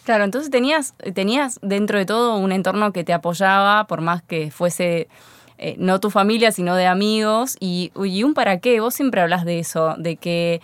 Claro, 0.06 0.24
entonces 0.24 0.50
tenías, 0.50 0.94
tenías 1.14 1.60
dentro 1.62 2.00
de 2.00 2.06
todo 2.06 2.38
un 2.38 2.54
entorno 2.54 2.94
que 2.94 3.04
te 3.04 3.12
apoyaba, 3.12 3.86
por 3.86 4.00
más 4.00 4.24
que 4.24 4.50
fuese 4.50 5.10
eh, 5.58 5.76
no 5.78 6.00
tu 6.00 6.10
familia, 6.10 6.54
sino 6.54 6.76
de 6.76 6.88
amigos, 6.88 7.58
y, 7.60 7.92
y 8.02 8.24
un 8.24 8.34
para 8.34 8.60
qué, 8.62 8.80
vos 8.80 8.94
siempre 8.94 9.20
hablas 9.20 9.44
de 9.44 9.60
eso, 9.60 9.96
de 9.98 10.16
que 10.16 10.62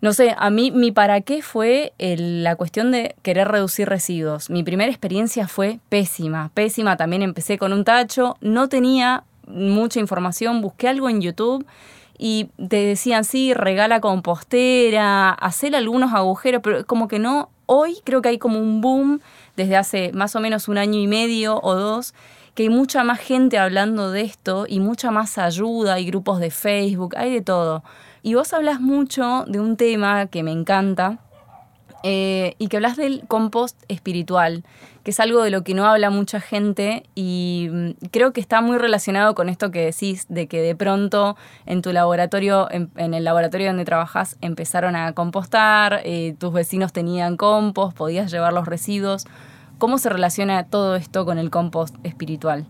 no 0.00 0.12
sé, 0.12 0.34
a 0.36 0.50
mí 0.50 0.70
mi 0.70 0.92
para 0.92 1.20
qué 1.22 1.42
fue 1.42 1.92
la 1.98 2.56
cuestión 2.56 2.92
de 2.92 3.14
querer 3.22 3.48
reducir 3.48 3.88
residuos. 3.88 4.50
Mi 4.50 4.62
primera 4.62 4.90
experiencia 4.90 5.48
fue 5.48 5.80
pésima, 5.88 6.50
pésima. 6.54 6.96
También 6.96 7.22
empecé 7.22 7.58
con 7.58 7.72
un 7.72 7.84
tacho, 7.84 8.36
no 8.40 8.68
tenía 8.68 9.24
mucha 9.46 10.00
información, 10.00 10.60
busqué 10.60 10.88
algo 10.88 11.08
en 11.08 11.20
YouTube 11.20 11.66
y 12.18 12.48
te 12.68 12.76
decían, 12.76 13.24
sí, 13.24 13.54
regala 13.54 14.00
compostera, 14.00 15.30
hacer 15.30 15.76
algunos 15.76 16.12
agujeros, 16.12 16.60
pero 16.62 16.86
como 16.86 17.08
que 17.08 17.18
no, 17.18 17.50
hoy 17.66 17.98
creo 18.04 18.22
que 18.22 18.30
hay 18.30 18.38
como 18.38 18.58
un 18.58 18.80
boom 18.80 19.20
desde 19.56 19.76
hace 19.76 20.12
más 20.12 20.34
o 20.36 20.40
menos 20.40 20.68
un 20.68 20.78
año 20.78 20.98
y 20.98 21.06
medio 21.06 21.60
o 21.62 21.74
dos, 21.74 22.14
que 22.54 22.64
hay 22.64 22.68
mucha 22.70 23.04
más 23.04 23.20
gente 23.20 23.58
hablando 23.58 24.10
de 24.10 24.22
esto 24.22 24.66
y 24.66 24.80
mucha 24.80 25.10
más 25.10 25.36
ayuda, 25.36 25.94
hay 25.94 26.06
grupos 26.06 26.40
de 26.40 26.50
Facebook, 26.50 27.14
hay 27.16 27.32
de 27.32 27.42
todo. 27.42 27.84
Y 28.26 28.34
vos 28.34 28.52
hablas 28.52 28.80
mucho 28.80 29.44
de 29.46 29.60
un 29.60 29.76
tema 29.76 30.26
que 30.26 30.42
me 30.42 30.50
encanta, 30.50 31.20
eh, 32.02 32.56
y 32.58 32.66
que 32.66 32.78
hablas 32.78 32.96
del 32.96 33.22
compost 33.28 33.80
espiritual, 33.86 34.64
que 35.04 35.12
es 35.12 35.20
algo 35.20 35.44
de 35.44 35.50
lo 35.50 35.62
que 35.62 35.74
no 35.74 35.86
habla 35.86 36.10
mucha 36.10 36.40
gente 36.40 37.04
y 37.14 37.68
mm, 37.70 37.90
creo 38.10 38.32
que 38.32 38.40
está 38.40 38.60
muy 38.62 38.78
relacionado 38.78 39.36
con 39.36 39.48
esto 39.48 39.70
que 39.70 39.84
decís, 39.84 40.26
de 40.28 40.48
que 40.48 40.60
de 40.60 40.74
pronto 40.74 41.36
en 41.66 41.82
tu 41.82 41.92
laboratorio, 41.92 42.66
en, 42.72 43.14
el 43.14 43.22
laboratorio 43.22 43.68
donde 43.68 43.84
trabajas, 43.84 44.36
empezaron 44.40 44.96
a 44.96 45.12
compostar, 45.12 46.00
eh, 46.04 46.34
tus 46.36 46.52
vecinos 46.52 46.92
tenían 46.92 47.36
compost, 47.36 47.96
podías 47.96 48.32
llevar 48.32 48.52
los 48.52 48.66
residuos. 48.66 49.24
¿Cómo 49.78 49.98
se 49.98 50.08
relaciona 50.08 50.66
todo 50.66 50.96
esto 50.96 51.24
con 51.24 51.38
el 51.38 51.50
compost 51.50 51.94
espiritual? 52.02 52.66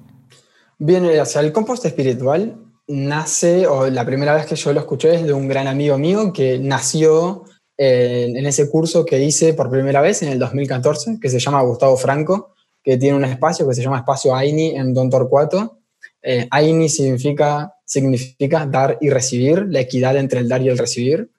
Bien, 0.77 1.03
o 1.19 1.25
sea, 1.25 1.41
el 1.41 1.53
compost 1.55 1.87
espiritual 1.87 2.66
nace, 2.89 3.67
o 3.67 3.89
la 3.89 4.05
primera 4.05 4.35
vez 4.35 4.47
que 4.47 4.57
yo 4.57 4.73
lo 4.73 4.81
escuché 4.81 5.17
es 5.17 5.25
de 5.25 5.33
un 5.33 5.49
gran 5.49 5.67
amigo 5.67 5.99
mío 5.99 6.33
que 6.33 6.59
nació 6.59 7.45
en, 7.77 8.47
ese 8.47 8.71
curso 8.71 9.05
que 9.05 9.23
hice 9.23 9.55
por 9.55 9.71
primera 9.71 10.01
vez 10.01 10.23
en 10.23 10.31
el 10.31 10.39
2014, 10.39 11.19
que 11.21 11.29
se 11.29 11.39
llama 11.39 11.63
Gustavo 11.63 11.97
Franco, 11.97 12.55
que 12.83 12.97
tiene 12.97 13.17
un 13.17 13.25
espacio 13.25 13.69
que 13.69 13.75
se 13.75 13.83
llama 13.83 13.99
Espacio 13.99 14.35
AINI 14.35 14.77
en 14.77 14.95
Don 14.95 15.11
Torcuato. 15.11 15.81
Eh, 16.23 16.47
AINI 16.51 16.89
significa, 16.89 17.75
significa 17.85 18.67
dar 18.67 18.99
y 19.01 19.11
recibir, 19.11 19.67
la 19.69 19.81
equidad 19.81 20.17
entre 20.17 20.41
el 20.41 20.49
dar 20.49 20.63
y 20.63 20.69
el 20.69 20.79
recibir. 20.79 21.31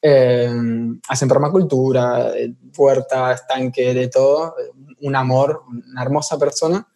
Eh, 0.00 0.50
hacen 1.08 1.28
permacultura, 1.28 2.32
eh, 2.36 2.54
puerta, 2.74 3.32
estanque, 3.32 3.92
de 3.94 4.08
todo, 4.08 4.54
un 5.00 5.14
amor, 5.14 5.62
una 5.90 6.02
hermosa 6.02 6.38
persona. 6.38 6.86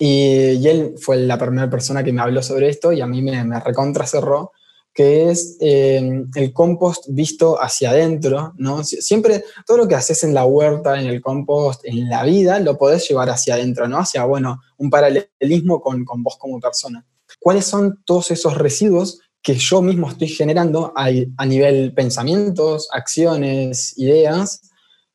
Y, 0.00 0.66
él 0.66 0.94
fue 0.98 1.18
la 1.18 1.38
primera 1.38 1.70
persona 1.70 2.02
que 2.02 2.12
me 2.12 2.22
habló 2.22 2.42
sobre 2.42 2.68
esto 2.68 2.90
y 2.90 3.00
a 3.00 3.06
mí 3.06 3.22
me, 3.22 3.44
me 3.44 3.60
recontra 3.60 4.06
cerró 4.06 4.50
que 4.92 5.30
es 5.30 5.56
eh, 5.60 6.24
el 6.34 6.52
compost 6.52 7.06
visto 7.10 7.62
hacia 7.62 7.90
adentro, 7.90 8.54
¿no? 8.56 8.82
Siempre 8.82 9.44
todo 9.66 9.76
lo 9.76 9.88
que 9.88 9.94
haces 9.94 10.24
en 10.24 10.34
la 10.34 10.44
huerta, 10.44 11.00
en 11.00 11.06
el 11.06 11.20
compost, 11.20 11.84
en 11.84 12.08
la 12.08 12.24
vida, 12.24 12.58
lo 12.60 12.76
podés 12.76 13.08
llevar 13.08 13.30
hacia 13.30 13.54
adentro, 13.54 13.86
¿no? 13.86 13.98
Hacia, 13.98 14.24
bueno, 14.24 14.60
un 14.78 14.90
paralelismo 14.90 15.80
con, 15.80 16.04
con 16.04 16.22
vos 16.22 16.36
como 16.38 16.58
persona. 16.58 17.06
¿Cuáles 17.38 17.66
son 17.66 18.02
todos 18.04 18.30
esos 18.30 18.58
residuos 18.58 19.20
que 19.42 19.54
yo 19.54 19.80
mismo 19.80 20.08
estoy 20.08 20.28
generando 20.28 20.92
a, 20.96 21.08
a 21.36 21.46
nivel 21.46 21.94
pensamientos, 21.94 22.88
acciones, 22.92 23.96
ideas, 23.96 24.69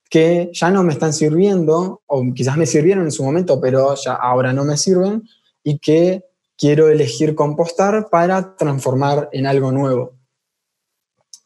que 0.10 0.50
ya 0.54 0.70
no 0.70 0.84
me 0.84 0.94
están 0.94 1.14
sirviendo, 1.14 2.02
o 2.06 2.24
quizás 2.34 2.58
me 2.58 2.66
sirvieron 2.66 3.06
en 3.06 3.12
su 3.12 3.24
momento, 3.24 3.60
pero 3.60 3.96
ya 3.96 4.14
ahora 4.14 4.54
no 4.54 4.64
me 4.64 4.78
sirven, 4.78 5.24
y 5.64 5.80
que 5.80 6.24
quiero 6.58 6.90
elegir 6.90 7.36
compostar 7.36 8.10
para 8.10 8.56
transformar 8.56 9.30
en 9.32 9.48
algo 9.48 9.72
nuevo. 9.72 10.14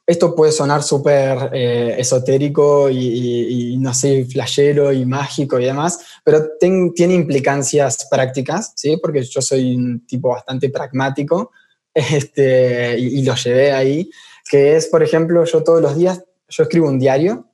Esto 0.06 0.36
puede 0.36 0.52
sonar 0.52 0.82
súper 0.82 1.52
eh, 1.54 1.96
esotérico 2.00 2.90
y, 2.90 3.78
no 3.80 3.94
sé, 3.94 4.26
flashero 4.26 4.92
y 4.92 5.06
mágico 5.06 5.60
y 5.60 5.66
demás, 5.66 6.00
pero 6.24 6.48
tiene 6.60 7.14
implicancias 7.14 8.08
prácticas, 8.10 8.74
¿sí? 8.76 8.98
Porque 8.98 9.22
yo 9.22 9.40
soy 9.40 9.76
un 9.76 10.08
tipo 10.08 10.30
bastante 10.30 10.70
pragmático 10.70 11.52
este, 11.94 12.98
y, 12.98 13.22
lo 13.22 13.36
llevé 13.36 13.72
ahí, 13.72 14.10
que 14.50 14.76
es, 14.76 14.88
por 14.88 15.04
ejemplo, 15.04 15.46
yo 15.46 15.64
todos 15.64 15.80
los 15.80 15.96
días, 15.96 16.24
yo 16.48 16.64
escribo 16.64 16.88
un 16.88 16.98
diario, 16.98 17.46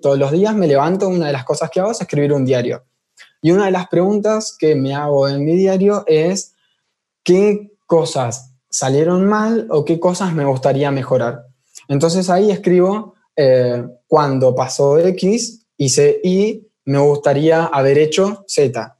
Todos 0.00 0.18
los 0.18 0.32
días 0.32 0.54
me 0.54 0.66
levanto, 0.66 1.08
una 1.08 1.26
de 1.26 1.32
las 1.32 1.44
cosas 1.44 1.70
que 1.70 1.80
hago 1.80 1.90
es 1.90 2.00
escribir 2.00 2.32
un 2.32 2.44
diario. 2.44 2.84
Y 3.42 3.50
una 3.50 3.66
de 3.66 3.70
las 3.70 3.88
preguntas 3.88 4.56
que 4.58 4.74
me 4.74 4.94
hago 4.94 5.28
en 5.28 5.44
mi 5.44 5.54
diario 5.54 6.04
es, 6.06 6.54
qué 7.22 7.72
cosas 7.86 8.52
salieron 8.70 9.26
mal 9.26 9.66
o 9.70 9.84
qué 9.84 10.00
cosas 10.00 10.32
me 10.32 10.44
gustaría 10.44 10.90
mejorar. 10.90 11.46
Entonces 11.88 12.28
ahí 12.30 12.50
escribo 12.50 13.14
eh, 13.36 13.84
cuando 14.06 14.54
pasó 14.54 14.98
X, 14.98 15.66
hice 15.76 16.20
Y, 16.24 16.66
me 16.84 16.98
gustaría 16.98 17.66
haber 17.66 17.98
hecho 17.98 18.44
Z. 18.46 18.98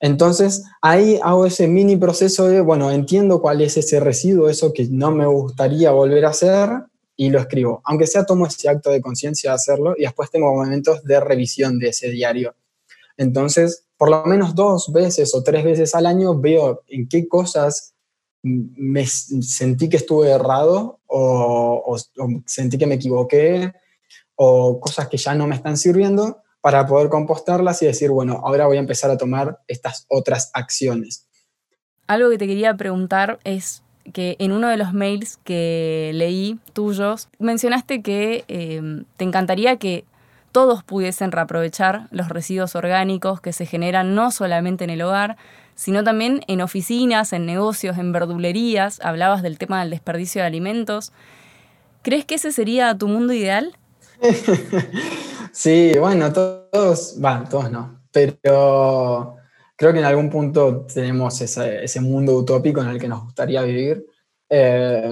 Entonces 0.00 0.64
ahí 0.80 1.20
hago 1.22 1.44
ese 1.44 1.68
mini 1.68 1.96
proceso 1.96 2.48
de, 2.48 2.60
bueno, 2.60 2.90
entiendo 2.90 3.42
cuál 3.42 3.60
es 3.60 3.76
ese 3.76 4.00
residuo, 4.00 4.48
eso 4.48 4.72
que 4.72 4.88
no 4.90 5.10
me 5.10 5.26
gustaría 5.26 5.90
volver 5.90 6.24
a 6.24 6.30
hacer 6.30 6.70
y 7.20 7.28
lo 7.28 7.38
escribo. 7.38 7.82
Aunque 7.84 8.06
sea 8.06 8.24
tomo 8.24 8.46
ese 8.46 8.66
acto 8.70 8.88
de 8.88 9.02
conciencia 9.02 9.50
de 9.50 9.56
hacerlo 9.56 9.94
y 9.94 10.04
después 10.04 10.30
tengo 10.30 10.54
momentos 10.54 11.04
de 11.04 11.20
revisión 11.20 11.78
de 11.78 11.88
ese 11.88 12.08
diario. 12.08 12.54
Entonces, 13.18 13.84
por 13.98 14.08
lo 14.08 14.24
menos 14.24 14.54
dos 14.54 14.90
veces 14.90 15.34
o 15.34 15.42
tres 15.42 15.62
veces 15.62 15.94
al 15.94 16.06
año 16.06 16.40
veo 16.40 16.82
en 16.86 17.06
qué 17.10 17.28
cosas 17.28 17.94
me 18.42 19.04
sentí 19.06 19.90
que 19.90 19.98
estuve 19.98 20.30
errado 20.30 21.00
o, 21.08 21.94
sentí 22.46 22.78
que 22.78 22.86
me 22.86 22.94
equivoqué 22.94 23.70
o 24.36 24.80
cosas 24.80 25.08
que 25.08 25.18
ya 25.18 25.34
no 25.34 25.46
me 25.46 25.56
están 25.56 25.76
sirviendo 25.76 26.38
para 26.62 26.86
poder 26.86 27.10
compostarlas 27.10 27.82
y 27.82 27.86
decir, 27.86 28.08
bueno, 28.08 28.40
ahora 28.42 28.66
voy 28.66 28.78
a 28.78 28.80
empezar 28.80 29.10
a 29.10 29.18
tomar 29.18 29.60
estas 29.68 30.06
otras 30.08 30.50
acciones. 30.54 31.28
Algo 32.06 32.30
que 32.30 32.38
te 32.38 32.46
quería 32.46 32.74
preguntar 32.78 33.40
es 33.44 33.82
que 34.12 34.36
en 34.38 34.52
uno 34.52 34.68
de 34.68 34.76
los 34.76 34.92
mails 34.92 35.38
que 35.44 36.10
leí 36.14 36.58
tuyos 36.72 37.28
mencionaste 37.38 38.02
que 38.02 38.44
eh, 38.48 39.02
te 39.16 39.24
encantaría 39.24 39.76
que 39.76 40.04
todos 40.52 40.82
pudiesen 40.82 41.32
reaprovechar 41.32 42.08
los 42.10 42.28
residuos 42.28 42.74
orgánicos 42.74 43.40
que 43.40 43.52
se 43.52 43.66
generan 43.66 44.14
no 44.14 44.30
solamente 44.30 44.84
en 44.84 44.90
el 44.90 45.02
hogar, 45.02 45.36
sino 45.74 46.02
también 46.02 46.42
en 46.48 46.60
oficinas, 46.60 47.32
en 47.32 47.46
negocios, 47.46 47.98
en 47.98 48.12
verdulerías. 48.12 49.00
Hablabas 49.00 49.42
del 49.42 49.58
tema 49.58 49.80
del 49.80 49.90
desperdicio 49.90 50.42
de 50.42 50.46
alimentos. 50.46 51.12
¿Crees 52.02 52.24
que 52.24 52.34
ese 52.34 52.52
sería 52.52 52.96
tu 52.98 53.06
mundo 53.06 53.32
ideal? 53.32 53.76
sí, 55.52 55.92
bueno, 55.98 56.32
todos, 56.32 57.14
bueno, 57.18 57.44
todos 57.48 57.70
no, 57.70 58.00
pero 58.12 59.39
creo 59.80 59.94
que 59.94 59.98
en 60.00 60.04
algún 60.04 60.28
punto 60.28 60.84
tenemos 60.92 61.40
ese, 61.40 62.00
mundo 62.02 62.34
utópico 62.34 62.82
en 62.82 62.88
el 62.88 63.00
que 63.00 63.08
nos 63.08 63.24
gustaría 63.24 63.62
vivir. 63.62 64.04
Eh, 64.46 65.10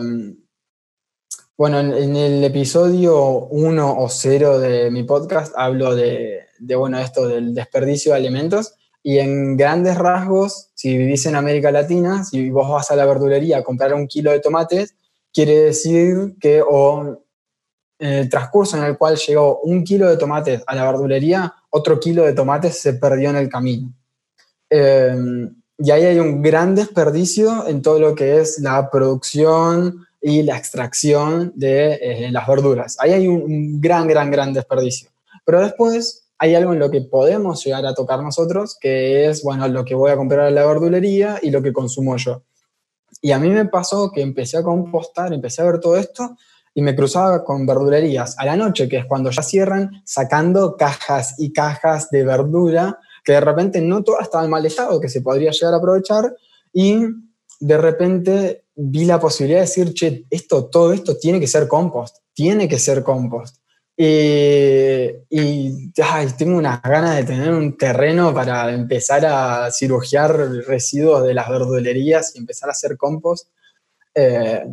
bueno, 1.57 1.81
en, 1.81 2.15
el 2.15 2.45
episodio 2.45 3.47
1 3.47 3.99
o 3.99 4.09
0 4.11 4.59
de 4.59 4.91
mi 4.91 5.05
podcast 5.05 5.55
hablo 5.57 5.97
de, 5.97 6.49
bueno, 6.77 6.99
esto 6.99 7.27
del 7.27 7.55
desperdicio 7.55 8.13
de 8.13 8.19
alimentos 8.19 8.75
y 9.03 9.21
en 9.21 9.57
grandes 9.57 9.97
rasgos, 9.97 10.69
si 10.75 10.99
vivís 10.99 11.25
en 11.25 11.37
América 11.37 11.71
Latina, 11.71 12.23
si 12.25 12.51
vos 12.51 12.69
vas 12.69 12.91
a 12.91 12.97
la 12.97 13.07
verdulería 13.07 13.57
a 13.57 13.65
comprar 13.65 13.95
un 13.95 14.07
kilo 14.07 14.33
de 14.33 14.41
tomates, 14.41 14.95
quiere 15.33 15.61
decir 15.61 16.37
que 16.39 16.61
o 16.61 17.23
en 17.99 18.13
el 18.13 18.29
transcurso 18.29 18.77
en 18.77 18.85
el 18.85 18.99
cual 18.99 19.17
llegó 19.17 19.61
un 19.61 19.83
kilo 19.83 20.11
de 20.11 20.19
tomates 20.19 20.63
a 20.67 20.75
la 20.75 20.85
verdulería, 20.85 21.55
otro 21.71 21.99
kilo 21.99 22.25
de 22.25 22.35
tomates 22.35 22.79
se 22.79 22.93
perdió 22.93 23.31
en 23.31 23.37
el 23.37 23.49
camino. 23.49 23.95
Em, 24.71 25.55
y 25.79 25.91
ahí 25.91 26.05
hay 26.05 26.19
un 26.19 26.43
gran 26.43 26.75
desperdicio 26.75 27.67
en 27.69 27.83
todo 27.83 27.99
lo 27.99 28.15
que 28.15 28.41
es 28.41 28.59
la 28.59 28.91
producción, 28.91 30.07
y 30.21 30.43
la 30.43 30.57
extracción 30.57 31.53
de 31.55 31.95
eh, 31.95 32.31
las 32.31 32.47
verduras. 32.47 32.97
Ahí 33.01 33.13
hay 33.13 33.29
un, 33.29 33.81
gran, 33.81 34.09
gran, 34.09 34.31
gran 34.31 34.53
desperdicio. 34.53 35.11
Pero 35.45 35.61
después 35.61 36.29
hay 36.39 36.55
algo 36.55 36.73
en 36.73 36.79
lo 36.79 36.91
que 36.91 37.03
podemos 37.03 37.65
llegar 37.65 37.87
a 37.87 37.95
tocar 37.95 38.23
nosotros, 38.23 38.77
que 38.81 39.27
es, 39.27 39.43
bueno, 39.43 39.67
lo 39.69 39.85
que 39.85 39.95
voy 39.95 40.11
a 40.11 40.17
comprar 40.17 40.49
en 40.49 40.55
la 40.55 40.67
verdulería 40.67 41.39
y 41.43 41.51
lo 41.51 41.63
que 41.63 41.73
consumo 41.73 42.17
yo. 42.17 42.43
Y 43.21 43.33
a 43.33 43.39
mí 43.39 43.49
me 43.49 43.65
pasó 43.67 44.13
que 44.13 44.23
empecé 44.23 44.59
a 44.59 44.63
compostar, 44.63 45.33
empecé 45.33 45.63
a 45.63 45.67
ver 45.67 45.81
todo 45.81 45.97
esto 45.97 46.37
y 46.75 46.83
me 46.83 46.95
cruzaba 46.95 47.45
con 47.45 47.67
verdulerías 47.67 48.39
a 48.39 48.45
la 48.45 48.57
noche, 48.57 48.89
que 48.89 48.99
es 48.99 49.07
cuando 49.07 49.31
ya 49.31 49.43
cierran, 49.43 50.03
sacando 50.05 50.77
cajas 50.77 51.35
y 51.39 51.53
cajas 51.53 52.11
de 52.11 52.25
verdura, 52.25 53.01
que 53.29 53.35
de 53.35 53.41
repente 53.43 53.83
no 53.83 54.03
todas 54.03 54.23
estaban 54.23 54.47
en 54.47 54.51
mal 54.53 54.65
estado, 54.65 54.99
que 54.99 55.11
se 55.11 55.21
podría 55.21 55.51
llegar 55.51 55.75
a 55.75 55.77
aprovechar, 55.77 56.35
y 56.73 57.05
de 57.61 57.77
repente 57.77 58.65
vi 58.75 59.05
la 59.05 59.21
posibilidad 59.21 59.59
de 59.59 59.67
decir, 59.67 59.93
che, 59.93 60.25
esto, 60.31 60.65
todo 60.65 60.95
esto 60.95 61.19
tiene 61.19 61.39
que 61.39 61.47
ser 61.47 61.69
compost, 61.69 62.17
tiene 62.33 62.67
que 62.67 62.79
ser 62.79 63.03
compost. 63.03 63.59
y 63.99 65.93
tengo 66.39 66.57
unas 66.57 66.81
ganas 66.81 67.17
de 67.17 67.25
tener 67.25 67.53
un 67.53 67.77
terreno 67.77 68.33
para 68.33 68.73
empezar 68.73 69.27
a 69.27 69.71
cirugiar 69.73 70.35
residuos 70.67 71.23
de 71.25 71.35
las 71.35 71.51
verdulerías 71.51 72.35
y 72.35 72.39
empezar 72.39 72.71
a 72.71 72.73
hacer 72.73 72.97
compost. 72.97 73.51
Eh, 74.15 74.65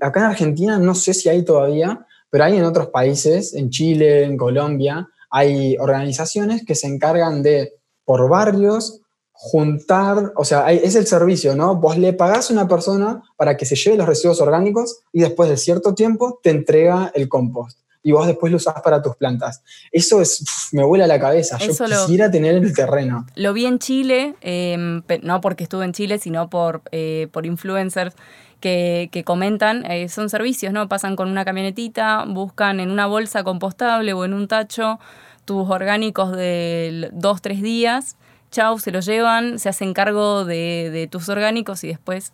acá 0.00 0.20
en 0.20 0.26
Argentina 0.26 0.78
no 0.78 0.94
sé 0.94 1.12
si 1.12 1.28
hay 1.28 1.44
todavía, 1.44 2.06
pero 2.30 2.44
hay 2.44 2.56
en 2.56 2.64
otros 2.64 2.86
países, 2.90 3.52
en 3.54 3.68
Chile, 3.68 4.22
en 4.22 4.36
Colombia, 4.36 5.08
hay 5.32 5.76
organizaciones 5.78 6.64
que 6.64 6.74
se 6.74 6.86
encargan 6.86 7.42
de, 7.42 7.72
por 8.04 8.28
barrios, 8.28 9.00
juntar, 9.32 10.32
o 10.36 10.44
sea, 10.44 10.70
es 10.70 10.94
el 10.94 11.06
servicio, 11.06 11.56
¿no? 11.56 11.74
Vos 11.74 11.96
le 11.96 12.12
pagás 12.12 12.50
a 12.50 12.52
una 12.52 12.68
persona 12.68 13.22
para 13.36 13.56
que 13.56 13.64
se 13.64 13.74
lleve 13.74 13.96
los 13.96 14.06
residuos 14.06 14.40
orgánicos 14.40 15.00
y 15.10 15.22
después 15.22 15.48
de 15.48 15.56
cierto 15.56 15.94
tiempo 15.94 16.38
te 16.42 16.50
entrega 16.50 17.10
el 17.14 17.28
compost. 17.28 17.78
y 18.04 18.10
vos 18.10 18.26
después 18.26 18.50
lo 18.50 18.56
usás 18.56 18.82
para 18.82 19.00
tus 19.00 19.14
plantas. 19.14 19.62
Eso 19.92 20.20
es, 20.20 20.44
me 20.72 20.84
vuela 20.84 21.06
la 21.06 21.20
cabeza. 21.20 21.56
Yo 21.58 21.72
quisiera 21.72 22.28
tener 22.32 22.56
el 22.56 22.74
terreno. 22.74 23.26
Lo 23.36 23.52
vi 23.52 23.64
en 23.64 23.78
Chile, 23.78 24.34
em, 24.40 25.02
no 25.22 25.40
porque 25.40 25.62
estuve 25.62 25.84
en 25.84 25.92
Chile, 25.92 26.18
sino 26.18 26.50
por, 26.50 26.82
eh, 26.90 27.28
por 27.30 27.46
influencers 27.46 28.16
que, 28.62 29.22
comentan, 29.26 29.84
eh, 29.90 30.08
son 30.08 30.30
servicios, 30.30 30.72
¿no? 30.72 30.88
Pasan 30.88 31.16
con 31.16 31.28
una 31.28 31.44
camionetita, 31.44 32.24
buscan 32.26 32.80
en 32.80 32.90
una 32.90 33.06
bolsa 33.06 33.44
compostable 33.44 34.14
o 34.14 34.24
en 34.24 34.32
un 34.32 34.48
tacho 34.48 34.98
tus 35.44 35.68
orgánicos 35.68 36.32
de 36.32 37.10
dos, 37.12 37.42
tres 37.42 37.60
días, 37.60 38.16
chau, 38.52 38.78
se 38.78 38.92
los 38.92 39.04
llevan, 39.04 39.58
se 39.58 39.68
hacen 39.68 39.92
cargo 39.92 40.44
de, 40.44 41.08
tus 41.10 41.28
orgánicos 41.28 41.82
y 41.82 41.88
después 41.88 42.32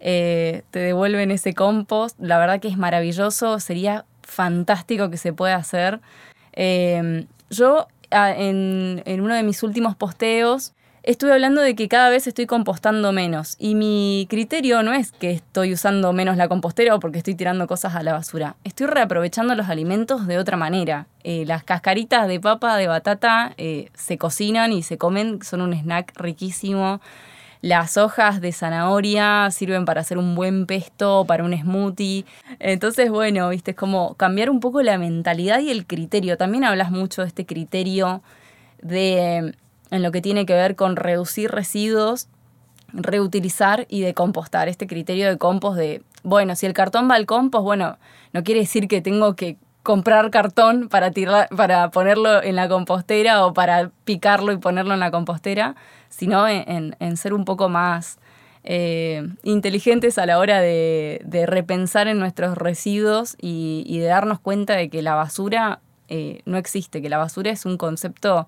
eh, 0.00 0.62
te 0.72 0.80
devuelven 0.80 1.30
ese 1.30 1.54
compost. 1.54 2.18
La 2.20 2.38
verdad 2.38 2.60
que 2.60 2.68
es 2.68 2.76
maravilloso, 2.76 3.60
sería 3.60 4.04
fantástico 4.22 5.08
que 5.08 5.16
se 5.16 5.32
pueda 5.32 5.56
hacer. 5.56 6.00
Eh, 6.52 7.26
yo 7.50 7.86
en, 8.10 9.20
uno 9.20 9.34
de 9.34 9.42
mis 9.42 9.62
últimos 9.62 9.94
posteos 9.96 10.72
estuve 11.02 11.32
hablando 11.32 11.60
de 11.60 11.74
que 11.74 11.88
cada 11.88 12.10
vez 12.10 12.26
estoy 12.26 12.46
compostando 12.46 13.12
menos 13.12 13.56
y 13.58 13.74
mi 13.74 14.26
criterio 14.28 14.82
no 14.82 14.92
es 14.92 15.12
que 15.12 15.30
estoy 15.30 15.72
usando 15.72 16.12
menos 16.12 16.36
la 16.36 16.48
compostera 16.48 16.94
o 16.94 17.00
porque 17.00 17.18
estoy 17.18 17.34
tirando 17.34 17.66
cosas 17.66 17.94
a 17.94 18.02
la 18.02 18.12
basura. 18.12 18.56
Estoy 18.64 18.86
reaprovechando 18.86 19.54
los 19.54 19.68
alimentos 19.68 20.26
de 20.26 20.38
otra 20.38 20.56
manera. 20.56 21.06
Eh, 21.24 21.44
las 21.46 21.64
cascaritas 21.64 22.28
de 22.28 22.40
papa, 22.40 22.76
de 22.76 22.86
batata, 22.86 23.54
eh, 23.56 23.90
se 23.94 24.18
cocinan 24.18 24.72
y 24.72 24.82
se 24.82 24.98
comen, 24.98 25.42
son 25.42 25.60
un 25.60 25.72
snack 25.72 26.12
riquísimo. 26.16 27.00
Las 27.60 27.96
hojas 27.96 28.40
de 28.40 28.52
zanahoria 28.52 29.50
sirven 29.50 29.84
para 29.84 30.02
hacer 30.02 30.16
un 30.16 30.36
buen 30.36 30.66
pesto, 30.66 31.24
para 31.26 31.42
un 31.42 31.56
smoothie. 31.56 32.24
Entonces, 32.60 33.10
bueno, 33.10 33.48
viste, 33.48 33.72
es 33.72 33.76
como 33.76 34.14
cambiar 34.14 34.48
un 34.48 34.60
poco 34.60 34.80
la 34.82 34.96
mentalidad 34.96 35.58
y 35.58 35.70
el 35.70 35.84
criterio. 35.84 36.36
También 36.36 36.64
hablas 36.64 36.92
mucho 36.92 37.22
de 37.22 37.28
este 37.28 37.46
criterio 37.46 38.22
de 38.80 39.56
en 39.90 40.02
lo 40.02 40.12
que 40.12 40.20
tiene 40.20 40.46
que 40.46 40.54
ver 40.54 40.76
con 40.76 40.96
reducir 40.96 41.50
residuos, 41.50 42.28
reutilizar 42.92 43.86
y 43.88 44.00
de 44.00 44.14
compostar. 44.14 44.68
Este 44.68 44.86
criterio 44.86 45.28
de 45.28 45.38
compost 45.38 45.78
de, 45.78 46.02
bueno, 46.22 46.56
si 46.56 46.66
el 46.66 46.72
cartón 46.72 47.10
va 47.10 47.14
al 47.14 47.26
compost, 47.26 47.64
bueno, 47.64 47.98
no 48.32 48.44
quiere 48.44 48.60
decir 48.60 48.88
que 48.88 49.00
tengo 49.00 49.34
que 49.34 49.56
comprar 49.82 50.30
cartón 50.30 50.88
para, 50.88 51.12
tirar, 51.12 51.48
para 51.48 51.90
ponerlo 51.90 52.42
en 52.42 52.56
la 52.56 52.68
compostera 52.68 53.46
o 53.46 53.54
para 53.54 53.90
picarlo 54.04 54.52
y 54.52 54.58
ponerlo 54.58 54.94
en 54.94 55.00
la 55.00 55.10
compostera, 55.10 55.76
sino 56.10 56.46
en, 56.46 56.94
ser 57.16 57.32
un 57.32 57.44
poco 57.44 57.68
más 57.68 58.18
eh, 58.64 59.26
inteligentes 59.44 60.18
a 60.18 60.26
la 60.26 60.38
hora 60.38 60.60
de, 60.60 61.44
repensar 61.46 62.06
en 62.08 62.18
nuestros 62.18 62.58
residuos 62.58 63.36
y, 63.40 63.98
de 63.98 64.06
darnos 64.06 64.40
cuenta 64.40 64.74
de 64.74 64.90
que 64.90 65.00
la 65.00 65.14
basura 65.14 65.80
eh, 66.08 66.42
no 66.44 66.58
existe, 66.58 67.00
que 67.00 67.08
la 67.08 67.18
basura 67.18 67.50
es 67.50 67.64
un 67.64 67.78
concepto 67.78 68.46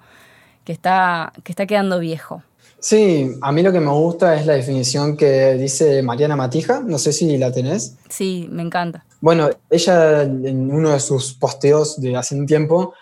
que 0.70 0.74
está, 0.74 1.32
que 1.42 1.50
está 1.50 1.66
quedando 1.66 1.98
viejo. 1.98 2.44
Sí, 2.78 3.32
a 3.42 3.50
mí 3.50 3.60
lo 3.60 3.72
que 3.72 3.80
me 3.80 3.90
gusta 3.90 4.36
es 4.36 4.46
la 4.46 4.52
definición 4.52 5.16
que 5.16 5.54
dice 5.54 6.00
Mariana 6.00 6.36
Matija, 6.36 6.78
no 6.78 6.96
sé 6.96 7.12
si 7.12 7.36
la 7.38 7.50
tenés. 7.50 7.96
Sí, 8.08 8.46
me 8.52 8.62
encanta. 8.62 9.04
Bueno, 9.20 9.50
ella 9.68 10.22
en 10.22 10.70
uno 10.70 10.90
de 10.90 11.00
sus 11.00 11.34
posteos 11.34 12.00
de 12.00 12.16
hace 12.16 12.36
un 12.36 12.46
tiempo 12.46 12.94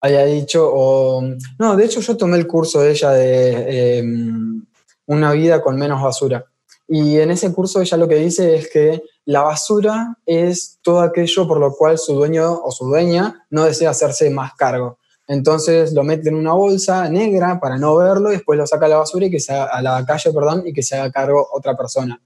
había 0.00 0.24
dicho, 0.24 0.68
o, 0.68 1.22
no, 1.60 1.76
de 1.76 1.84
hecho 1.84 2.00
yo 2.00 2.16
tomé 2.16 2.38
el 2.38 2.48
curso 2.48 2.80
de 2.80 2.90
ella 2.90 3.10
de 3.10 3.98
em, 3.98 4.66
Una 5.06 5.30
vida 5.30 5.62
con 5.62 5.76
menos 5.76 6.02
basura. 6.02 6.44
Y 6.88 7.20
en 7.20 7.30
ese 7.30 7.52
curso 7.52 7.80
ella 7.80 7.96
lo 7.96 8.08
que 8.08 8.16
dice 8.16 8.56
es 8.56 8.68
que 8.68 9.00
la 9.26 9.42
basura 9.42 10.16
es 10.26 10.80
todo 10.82 11.00
aquello 11.02 11.46
por 11.46 11.60
lo 11.60 11.72
cual 11.72 11.98
su 11.98 12.14
dueño 12.14 12.60
o 12.64 12.72
su 12.72 12.84
dueña 12.86 13.46
no 13.48 13.62
desea 13.62 13.90
hacerse 13.90 14.28
más 14.28 14.54
cargo. 14.54 14.98
Entonces 15.32 15.94
lo 15.94 16.04
mete 16.04 16.28
en 16.28 16.34
una 16.34 16.52
bolsa 16.52 17.08
negra 17.08 17.58
para 17.58 17.78
no 17.78 17.96
verlo 17.96 18.28
y 18.28 18.34
después 18.34 18.58
lo 18.58 18.66
saca 18.66 18.84
a 18.84 18.88
la 18.90 18.98
basura 18.98 19.24
y 19.24 19.30
que 19.30 19.40
se 19.40 19.54
a 19.54 19.80
la 19.80 20.04
calle, 20.04 20.30
perdón, 20.30 20.62
y 20.66 20.74
que 20.74 20.82
se 20.82 20.94
haga 20.94 21.10
cargo 21.10 21.48
otra 21.52 21.74
persona. 21.74 22.20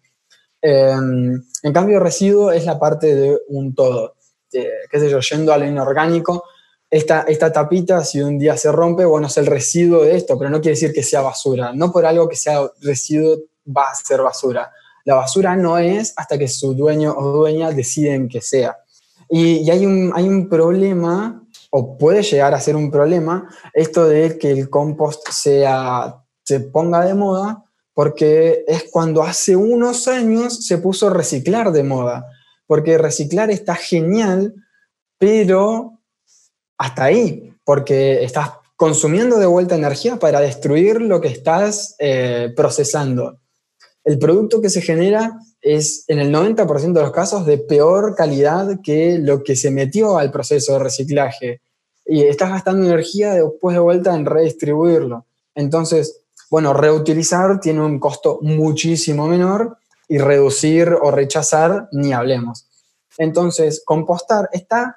Em, 0.60 1.40
en 1.62 1.72
cambio, 1.72 2.00
residuo 2.00 2.50
es 2.50 2.64
la 2.64 2.80
parte 2.80 3.14
de 3.14 3.38
un 3.48 3.76
todo. 3.76 4.16
qué 4.50 4.98
sé 4.98 5.08
yo, 5.08 5.20
yendo 5.20 5.52
a 5.52 5.58
lo 5.58 5.66
inorgánico, 5.66 6.44
esta, 6.90 7.22
esta 7.22 7.52
tapita, 7.52 8.02
si 8.04 8.20
un 8.20 8.40
día 8.40 8.56
se 8.56 8.72
rompe, 8.72 9.04
bueno, 9.04 9.28
es 9.28 9.36
el 9.36 9.46
residuo 9.46 10.02
de 10.02 10.16
esto, 10.16 10.36
pero 10.36 10.50
no 10.50 10.60
quiere 10.60 10.74
decir 10.74 10.92
que 10.92 11.04
sea 11.04 11.20
basura. 11.20 11.72
No 11.72 11.92
por 11.92 12.06
algo 12.06 12.28
que 12.28 12.34
sea 12.34 12.68
residuo 12.80 13.36
va 13.64 13.90
a 13.90 13.94
ser 13.94 14.20
basura. 14.20 14.72
La 15.04 15.14
basura 15.14 15.54
no 15.54 15.78
es 15.78 16.12
hasta 16.16 16.36
que 16.36 16.48
su 16.48 16.74
dueño 16.74 17.14
o 17.16 17.30
dueña 17.30 17.70
deciden 17.70 18.28
que 18.28 18.40
sea. 18.40 18.76
Y, 19.28 19.58
y 19.58 19.70
hay, 19.70 19.86
un, 19.86 20.10
hay 20.12 20.28
un 20.28 20.48
problema 20.48 21.45
o 21.78 21.98
puede 21.98 22.22
llegar 22.22 22.54
a 22.54 22.60
ser 22.60 22.74
un 22.74 22.90
problema 22.90 23.54
esto 23.74 24.08
de 24.08 24.38
que 24.38 24.50
el 24.50 24.70
compost 24.70 25.28
sea, 25.28 26.22
se 26.42 26.60
ponga 26.60 27.04
de 27.04 27.12
moda, 27.12 27.64
porque 27.92 28.64
es 28.66 28.84
cuando 28.90 29.22
hace 29.22 29.56
unos 29.56 30.08
años 30.08 30.66
se 30.66 30.78
puso 30.78 31.10
reciclar 31.10 31.72
de 31.72 31.82
moda, 31.82 32.24
porque 32.66 32.96
reciclar 32.96 33.50
está 33.50 33.74
genial, 33.74 34.54
pero 35.18 36.00
hasta 36.78 37.04
ahí, 37.04 37.52
porque 37.62 38.24
estás 38.24 38.52
consumiendo 38.76 39.36
de 39.38 39.44
vuelta 39.44 39.74
energía 39.74 40.16
para 40.16 40.40
destruir 40.40 41.02
lo 41.02 41.20
que 41.20 41.28
estás 41.28 41.94
eh, 41.98 42.54
procesando. 42.56 43.38
El 44.02 44.18
producto 44.18 44.62
que 44.62 44.70
se 44.70 44.80
genera 44.80 45.38
es 45.60 46.04
en 46.08 46.20
el 46.20 46.32
90% 46.32 46.92
de 46.94 47.02
los 47.02 47.12
casos 47.12 47.44
de 47.44 47.58
peor 47.58 48.14
calidad 48.14 48.78
que 48.82 49.18
lo 49.18 49.42
que 49.42 49.56
se 49.56 49.70
metió 49.70 50.16
al 50.16 50.30
proceso 50.30 50.72
de 50.72 50.78
reciclaje 50.78 51.60
y 52.06 52.22
estás 52.24 52.50
gastando 52.50 52.86
energía 52.86 53.34
después 53.34 53.74
de 53.74 53.80
vuelta 53.80 54.14
en 54.14 54.26
redistribuirlo. 54.26 55.26
Entonces, 55.54 56.20
bueno, 56.50 56.72
reutilizar 56.72 57.60
tiene 57.60 57.80
un 57.80 57.98
costo 57.98 58.38
muchísimo 58.42 59.26
menor 59.26 59.78
y 60.08 60.18
reducir 60.18 60.88
o 60.88 61.10
rechazar 61.10 61.88
ni 61.92 62.12
hablemos. 62.12 62.68
Entonces, 63.18 63.82
compostar 63.84 64.48
está 64.52 64.96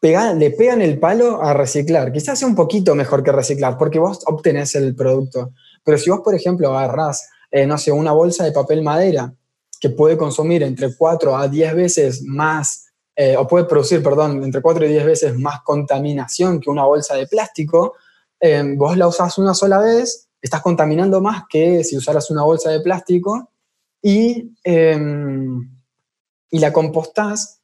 le 0.00 0.50
pegan 0.52 0.80
el 0.80 0.98
palo 0.98 1.42
a 1.42 1.52
reciclar. 1.54 2.12
Quizás 2.12 2.38
sea 2.38 2.48
un 2.48 2.54
poquito 2.54 2.94
mejor 2.94 3.22
que 3.22 3.32
reciclar 3.32 3.76
porque 3.76 3.98
vos 3.98 4.20
obtenés 4.26 4.74
el 4.76 4.94
producto. 4.94 5.50
Pero 5.84 5.98
si 5.98 6.10
vos, 6.10 6.20
por 6.20 6.34
ejemplo, 6.34 6.76
agarrás, 6.76 7.28
eh, 7.50 7.66
no 7.66 7.78
sé, 7.78 7.90
una 7.90 8.12
bolsa 8.12 8.44
de 8.44 8.52
papel 8.52 8.82
madera 8.82 9.32
que 9.80 9.90
puede 9.90 10.16
consumir 10.16 10.62
entre 10.62 10.94
4 10.94 11.36
a 11.36 11.48
10 11.48 11.74
veces 11.74 12.22
más 12.22 12.86
eh, 13.20 13.36
o 13.36 13.48
puede 13.48 13.64
producir, 13.64 14.00
perdón, 14.00 14.44
entre 14.44 14.62
4 14.62 14.86
y 14.86 14.90
10 14.90 15.04
veces 15.04 15.36
más 15.36 15.62
contaminación 15.62 16.60
que 16.60 16.70
una 16.70 16.84
bolsa 16.84 17.16
de 17.16 17.26
plástico, 17.26 17.94
eh, 18.38 18.62
vos 18.76 18.96
la 18.96 19.08
usás 19.08 19.38
una 19.38 19.54
sola 19.54 19.80
vez, 19.80 20.28
estás 20.40 20.62
contaminando 20.62 21.20
más 21.20 21.42
que 21.50 21.82
si 21.82 21.96
usaras 21.96 22.30
una 22.30 22.44
bolsa 22.44 22.70
de 22.70 22.78
plástico 22.78 23.50
y, 24.00 24.52
em, 24.62 25.68
y 26.48 26.60
la 26.60 26.72
compostás, 26.72 27.60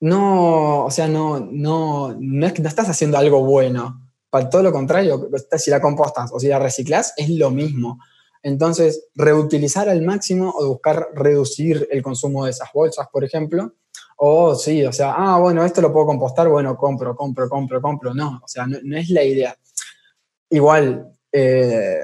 no, 0.00 0.86
o 0.86 0.90
sea, 0.90 1.06
no, 1.06 1.38
no, 1.48 2.16
no, 2.18 2.46
es 2.48 2.58
no 2.58 2.68
estás 2.68 2.88
haciendo 2.88 3.18
algo 3.18 3.44
bueno. 3.44 4.02
Para 4.30 4.50
todo 4.50 4.64
lo 4.64 4.72
contrario, 4.72 5.30
si 5.58 5.70
la 5.70 5.80
compostas 5.80 6.32
o 6.32 6.40
si 6.40 6.48
la 6.48 6.58
reciclas, 6.58 7.14
es 7.16 7.30
lo 7.30 7.52
mismo. 7.52 8.00
Entonces, 8.42 9.06
reutilizar 9.14 9.88
al 9.88 10.02
máximo 10.02 10.52
o 10.56 10.66
buscar 10.66 11.06
reducir 11.14 11.86
el 11.92 12.02
consumo 12.02 12.46
de 12.46 12.50
esas 12.50 12.70
bolsas, 12.74 13.06
por 13.12 13.22
ejemplo, 13.22 13.74
o 14.20 14.54
sí, 14.56 14.84
o 14.84 14.92
sea, 14.92 15.14
ah, 15.16 15.38
bueno, 15.38 15.64
esto 15.64 15.80
lo 15.80 15.92
puedo 15.92 16.06
compostar, 16.06 16.48
bueno, 16.48 16.76
compro, 16.76 17.14
compro, 17.14 17.48
compro, 17.48 17.80
compro. 17.80 18.14
No, 18.14 18.40
o 18.42 18.48
sea, 18.48 18.66
no, 18.66 18.96
es 18.96 19.10
la 19.10 19.22
idea. 19.22 19.56
Igual, 20.50 21.12
eh, 21.30 22.00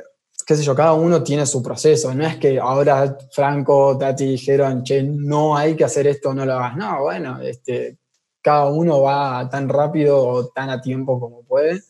qué 0.46 0.57
sé 0.57 0.62
yo, 0.62 0.77
cada 0.77 0.92
uno 0.94 1.24
tiene 1.24 1.44
su 1.44 1.61
proceso. 1.62 2.14
No 2.14 2.24
es 2.24 2.37
que 2.37 2.59
ahora 2.61 3.16
Franco, 3.33 3.98
Tati 3.98 4.27
dijeron, 4.27 4.85
che, 4.85 5.03
no 5.03 5.57
hay 5.57 5.74
que 5.74 5.85
hacer 5.85 6.07
esto, 6.07 6.33
no 6.33 6.46
lo 6.46 6.55
hagas. 6.55 6.77
No, 6.77 7.03
bueno, 7.03 7.40
este, 7.42 7.98
cada 8.40 8.66
uno 8.70 9.03
va 9.03 9.48
tan 9.50 9.68
rápido 9.68 10.18
o 10.24 10.46
tan 10.48 10.70
a 10.70 10.81
tiempo 10.81 11.18
como 11.18 11.42
puede. 11.42 11.83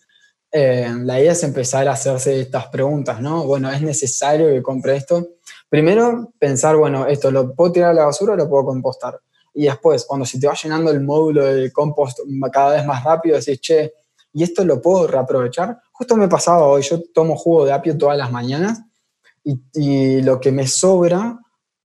Eh, 0.50 0.90
la 1.02 1.20
idea 1.20 1.32
es 1.32 1.42
empezar 1.42 1.86
a 1.88 1.92
hacerse 1.92 2.40
estas 2.40 2.68
preguntas, 2.68 3.20
¿no? 3.20 3.44
Bueno, 3.44 3.70
¿es 3.70 3.82
necesario 3.82 4.48
que 4.48 4.62
compre 4.62 4.96
esto? 4.96 5.26
Primero, 5.68 6.32
pensar, 6.38 6.76
bueno, 6.76 7.06
esto 7.06 7.30
lo 7.30 7.54
puedo 7.54 7.72
tirar 7.72 7.90
a 7.90 7.94
la 7.94 8.04
basura 8.06 8.34
o 8.34 8.36
lo 8.36 8.48
puedo 8.48 8.64
compostar 8.66 9.20
y 9.54 9.64
después, 9.66 10.04
cuando 10.04 10.26
se 10.26 10.38
te 10.40 10.48
va 10.48 10.54
llenando 10.54 10.90
el 10.90 11.00
módulo 11.00 11.44
de 11.44 11.72
compost 11.72 12.18
cada 12.52 12.74
vez 12.74 12.84
más 12.84 13.04
rápido, 13.04 13.38
decís, 13.38 13.60
che, 13.60 13.92
¿y 14.32 14.42
esto 14.42 14.64
lo 14.64 14.82
puedo 14.82 15.06
reaprovechar? 15.06 15.78
Justo 15.92 16.16
me 16.16 16.28
pasaba 16.28 16.66
hoy, 16.66 16.82
yo 16.82 17.00
tomo 17.14 17.36
jugo 17.36 17.64
de 17.64 17.72
apio 17.72 17.96
todas 17.96 18.18
las 18.18 18.32
mañanas 18.32 18.82
y, 19.44 20.22
lo 20.22 20.40
que 20.40 20.50
me 20.50 20.66
sobra 20.66 21.38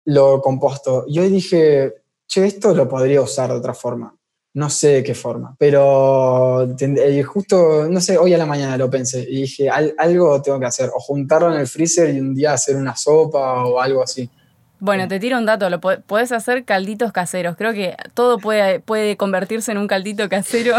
lo 0.05 0.41
composto. 0.41 1.05
Y 1.07 1.19
hoy 1.19 1.29
dije, 1.29 1.93
che, 2.27 2.45
esto 2.45 2.75
lo 2.75 2.87
podría 2.87 3.21
usar 3.21 3.49
de 3.49 3.57
otra 3.57 3.73
forma. 3.73 4.15
No 4.53 4.69
sé 4.69 4.87
de 4.87 5.03
qué 5.03 5.13
forma, 5.13 5.53
pero 5.59 6.63
eh, 6.79 7.23
justo, 7.23 7.89
no 7.89 7.99
sé, 7.99 8.17
hoy 8.17 8.33
a 8.33 8.37
la 8.37 8.45
mañana 8.45 8.77
lo 8.77 8.89
pensé 8.89 9.19
y 9.29 9.41
dije, 9.41 9.69
algo 9.69 10.41
tengo 10.41 10.57
que 10.61 10.65
hacer, 10.65 10.89
o 10.95 10.99
juntarlo 11.01 11.53
en 11.53 11.59
el 11.59 11.67
freezer 11.67 12.15
y 12.15 12.21
un 12.21 12.33
día 12.33 12.53
hacer 12.53 12.77
una 12.77 12.95
sopa 12.95 13.65
o 13.65 13.81
algo 13.81 14.01
así. 14.01 14.29
Bueno, 14.79 15.07
te 15.07 15.19
tiro 15.19 15.37
un 15.37 15.45
dato, 15.45 15.69
lo 15.69 15.79
puedes 15.79 16.31
hacer 16.33 16.65
calditos 16.65 17.13
caseros. 17.13 17.55
Creo 17.55 17.73
que 17.73 17.95
todo 18.13 18.39
puede, 18.39 18.81
puede 18.81 19.15
convertirse 19.15 19.71
en 19.71 19.77
un 19.77 19.87
caldito 19.87 20.27
casero. 20.27 20.75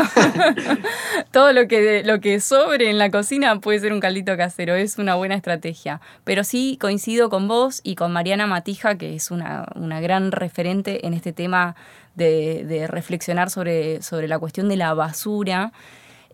todo 1.33 1.53
lo 1.55 1.67
que, 1.67 2.03
lo 2.05 2.21
que 2.21 2.41
sobre 2.41 2.91
en 2.91 2.99
la 2.99 3.11
cocina 3.11 3.59
puede 3.59 3.81
ser 3.81 3.95
un 3.95 4.01
caldito 4.01 4.37
casero. 4.37 4.75
Es 4.75 4.99
una 4.99 5.15
buena 5.15 5.35
estrategia. 5.35 6.03
Pero 6.25 6.45
sí 6.45 6.77
coincido 6.79 7.31
con 7.31 7.49
vos 7.49 7.81
y 7.85 7.95
con 7.95 8.13
Mariana 8.13 8.47
Matija, 8.47 8.97
que 8.97 9.15
es 9.15 9.31
una, 9.31 9.67
una 9.75 10.01
gran 10.01 10.31
referente 10.31 11.07
en 11.07 11.15
este 11.15 11.33
tema 11.33 11.75
de, 12.15 12.65
de 12.67 12.87
reflexionar 12.87 13.49
sobre, 13.49 14.03
sobre 14.03 14.29
la 14.29 14.39
cuestión 14.39 14.69
de 14.69 14.77
la 14.77 14.93
basura. 14.93 15.73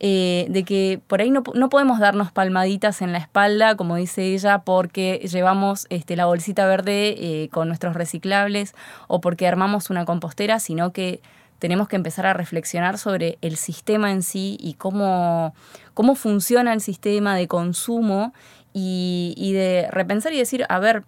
Eh, 0.01 0.47
de 0.49 0.65
que 0.65 1.01
por 1.07 1.21
ahí 1.21 1.31
no, 1.31 1.43
podemos 1.43 2.01
darnos 2.01 2.33
palmaditas 2.33 3.03
en 3.03 3.13
la 3.13 3.19
espalda, 3.19 3.77
como 3.77 3.97
dice 3.97 4.35
ella, 4.35 4.61
porque 4.61 5.27
llevamos 5.31 5.87
este, 5.91 6.17
la 6.17 6.27
bolsita 6.27 6.67
verde 6.67 7.15
eh, 7.19 7.49
con 7.51 7.69
nuestros 7.69 7.95
reciclables 7.95 8.75
o 9.07 9.21
porque 9.21 9.47
armamos 9.47 9.91
una 9.91 10.05
compostera, 10.05 10.59
sino 10.59 10.93
que 10.93 11.21
tenemos 11.59 11.87
que 11.87 11.95
empezar 11.95 12.27
a 12.27 12.33
reflexionar 12.33 12.99
sobre 12.99 13.39
el 13.41 13.57
sistema 13.57 14.11
en 14.11 14.25
sí 14.25 14.57
y 14.61 14.75
cómo, 14.75 15.55
cómo 15.95 16.17
funciona 16.17 16.73
el 16.73 16.81
sistema 16.81 17.37
de 17.37 17.47
consumo 17.47 18.33
y, 18.73 19.35
y 19.37 19.53
de 19.53 19.87
repensar 19.93 20.33
y 20.33 20.39
decir, 20.39 20.67
a 20.69 20.81
ver, 20.81 21.05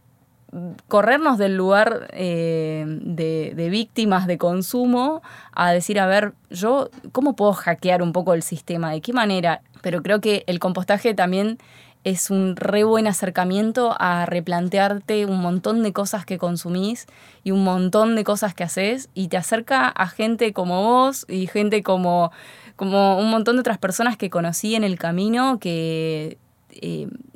corrernos 0.88 1.38
del 1.38 1.56
lugar 1.56 2.08
eh, 2.12 2.84
de, 2.86 3.68
víctimas 3.70 4.26
de 4.26 4.38
consumo 4.38 5.22
a 5.52 5.72
decir, 5.72 5.98
a 5.98 6.06
ver, 6.06 6.32
yo, 6.50 6.90
¿cómo 7.12 7.34
puedo 7.34 7.52
hackear 7.52 8.02
un 8.02 8.12
poco 8.12 8.34
el 8.34 8.42
sistema? 8.42 8.92
¿De 8.92 9.00
qué 9.00 9.12
manera? 9.12 9.62
Pero 9.82 10.02
creo 10.02 10.20
que 10.20 10.44
el 10.46 10.58
compostaje 10.60 11.14
también 11.14 11.58
es 12.04 12.30
un 12.30 12.54
re 12.56 12.84
buen 12.84 13.06
acercamiento 13.06 13.96
a 13.98 14.26
replantearte 14.26 15.24
un 15.24 15.40
montón 15.40 15.82
de 15.82 15.92
cosas 15.92 16.26
que 16.26 16.38
consumís 16.38 17.06
y 17.42 17.50
un 17.50 17.64
montón 17.64 18.14
de 18.14 18.24
cosas 18.24 18.54
que 18.54 18.62
haces 18.62 19.08
y 19.14 19.28
te 19.28 19.38
acerca 19.38 19.88
a 19.88 20.06
gente 20.06 20.52
como 20.52 20.82
vos 20.82 21.24
y 21.28 21.46
gente 21.46 21.82
como, 21.82 22.30
como 22.76 23.18
un 23.18 23.30
montón 23.30 23.56
de 23.56 23.60
otras 23.60 23.78
personas 23.78 24.18
que 24.18 24.28
conocí 24.28 24.74
en 24.74 24.84
el 24.84 24.98
camino 24.98 25.58
que 25.58 26.36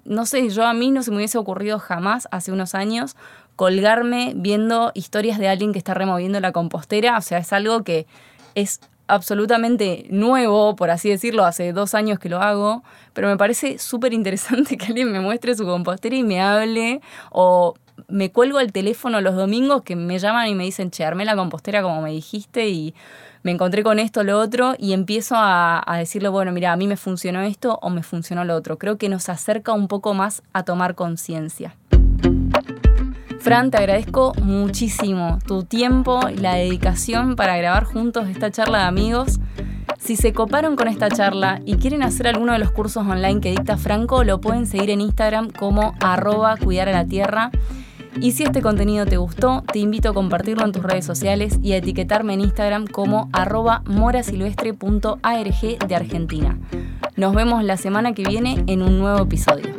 no 0.05 0.27
sé, 0.27 0.49
yo 0.51 0.67
a 0.67 0.73
mí 0.73 0.91
no 0.91 1.03
se 1.03 1.11
me 1.11 1.19
hubiese 1.19 1.39
ocurrido 1.39 1.79
jamás 1.79 2.29
hace 2.31 2.53
unos 2.53 2.75
años 2.75 3.17
colgarme 3.57 4.33
viendo 4.37 4.93
historias 4.95 5.39
de 5.39 5.49
alguien 5.49 5.73
que 5.73 5.79
está 5.79 5.93
removiendo 5.93 6.39
la 6.41 6.53
compostera. 6.53 7.19
O 7.19 7.21
sea, 7.21 7.39
es 7.39 7.53
algo 7.53 7.83
que 7.83 8.07
es 8.55 8.81
absolutamente 9.09 10.07
nuevo, 10.11 10.77
por 10.77 10.91
así 10.91 11.11
decirlo, 11.11 11.45
hace 11.45 11.73
dos 11.73 11.95
años 11.95 12.19
que 12.19 12.29
lo 12.29 12.41
hago, 12.41 12.85
pero 13.15 13.29
me 13.29 13.37
parece 13.37 13.79
súper 13.79 14.13
interesante 14.13 14.77
que 14.79 14.87
alguien 14.87 15.11
me 15.11 15.21
muestre 15.21 15.55
su 15.57 15.65
compostera 15.65 16.15
y 16.15 16.23
me 16.23 16.41
hable 16.41 17.01
o 17.31 17.75
me 18.07 18.31
cuelgo 18.31 18.61
el 18.61 18.73
teléfono 18.73 19.21
los 19.21 19.35
domingos 19.35 19.83
que 19.83 19.97
me 19.97 20.19
llaman 20.21 20.47
y 20.47 20.55
me 20.55 20.65
dicen, 20.65 20.91
che, 20.91 21.05
armé 21.05 21.25
la 21.25 21.35
compostera 21.35 21.83
como 21.83 22.01
me 22.01 22.13
dijiste 22.13 22.69
y 22.69 22.95
me 23.43 23.53
encontré 23.53 23.83
con 23.83 23.99
esto, 23.99 24.25
lo 24.25 24.39
otro, 24.39 24.75
y 24.79 24.93
empiezo 24.93 25.35
a, 25.37 25.83
decirle, 25.99 26.29
bueno, 26.29 26.53
mira, 26.53 26.73
a 26.73 26.77
mí 26.77 26.87
me 26.87 26.97
funcionó 26.97 27.41
esto 27.43 27.79
o 27.83 27.91
me 27.91 28.03
funcionó 28.03 28.45
lo 28.45 28.55
otro. 28.55 28.79
Creo 28.79 28.99
que 28.99 29.09
nos 29.09 29.29
acerca 29.29 29.73
un 29.73 29.89
poco 29.89 30.15
más 30.15 30.43
a 30.53 30.65
tomar 30.65 30.95
conciencia. 30.95 31.75
Fran, 33.41 33.71
te 33.71 33.79
agradezco 33.79 34.35
muchísimo 34.43 35.39
tu 35.47 35.63
tiempo 35.63 36.21
y 36.29 36.37
la 36.37 36.55
dedicación 36.55 37.37
para 37.37 37.57
grabar 37.57 37.85
juntos 37.85 38.29
esta 38.29 38.51
charla 38.51 38.79
de 38.79 38.85
amigos. 38.85 39.39
Si 39.99 40.17
se 40.17 40.33
coparon 40.33 40.77
con 40.77 40.89
esta 40.89 41.09
charla 41.09 41.61
y 41.65 41.77
quieren 41.77 42.03
hacer 42.03 42.29
alguno 42.29 42.53
de 42.53 42.59
los 42.59 42.71
cursos 42.71 43.07
online 43.07 43.41
que 43.41 43.51
dicta 43.51 43.77
Franco, 43.77 44.25
lo 44.25 44.41
pueden 44.41 44.67
seguir 44.67 44.91
en 44.91 45.01
Instagram 45.01 45.51
como 45.51 45.95
arroba 46.01 46.57
cuidar 46.57 46.89
a 46.89 46.93
la 46.93 47.05
tierra. 47.05 47.51
Y 48.21 48.33
si 48.33 48.43
este 48.43 48.63
contenido 48.63 49.07
te 49.07 49.17
gustó, 49.17 49.63
te 49.73 49.79
invito 49.79 50.11
a 50.11 50.15
compartirlo 50.15 50.65
en 50.65 50.73
tus 50.73 50.83
redes 50.83 51.05
sociales 51.05 51.59
y 51.63 51.73
a 51.73 51.77
etiquetarme 51.77 52.35
en 52.35 52.41
Instagram 52.41 52.87
como 52.87 53.29
arroba 53.33 53.83
morasilvestre.arg 53.87 55.87
de 55.87 55.95
Argentina. 55.95 56.59
Nos 57.17 57.35
vemos 57.35 57.65
la 57.65 57.77
semana 57.77 58.15
que 58.15 58.25
viene 58.25 58.65
en 58.67 58.83
un 58.83 58.99
nuevo 58.99 59.23
episodio. 59.23 59.75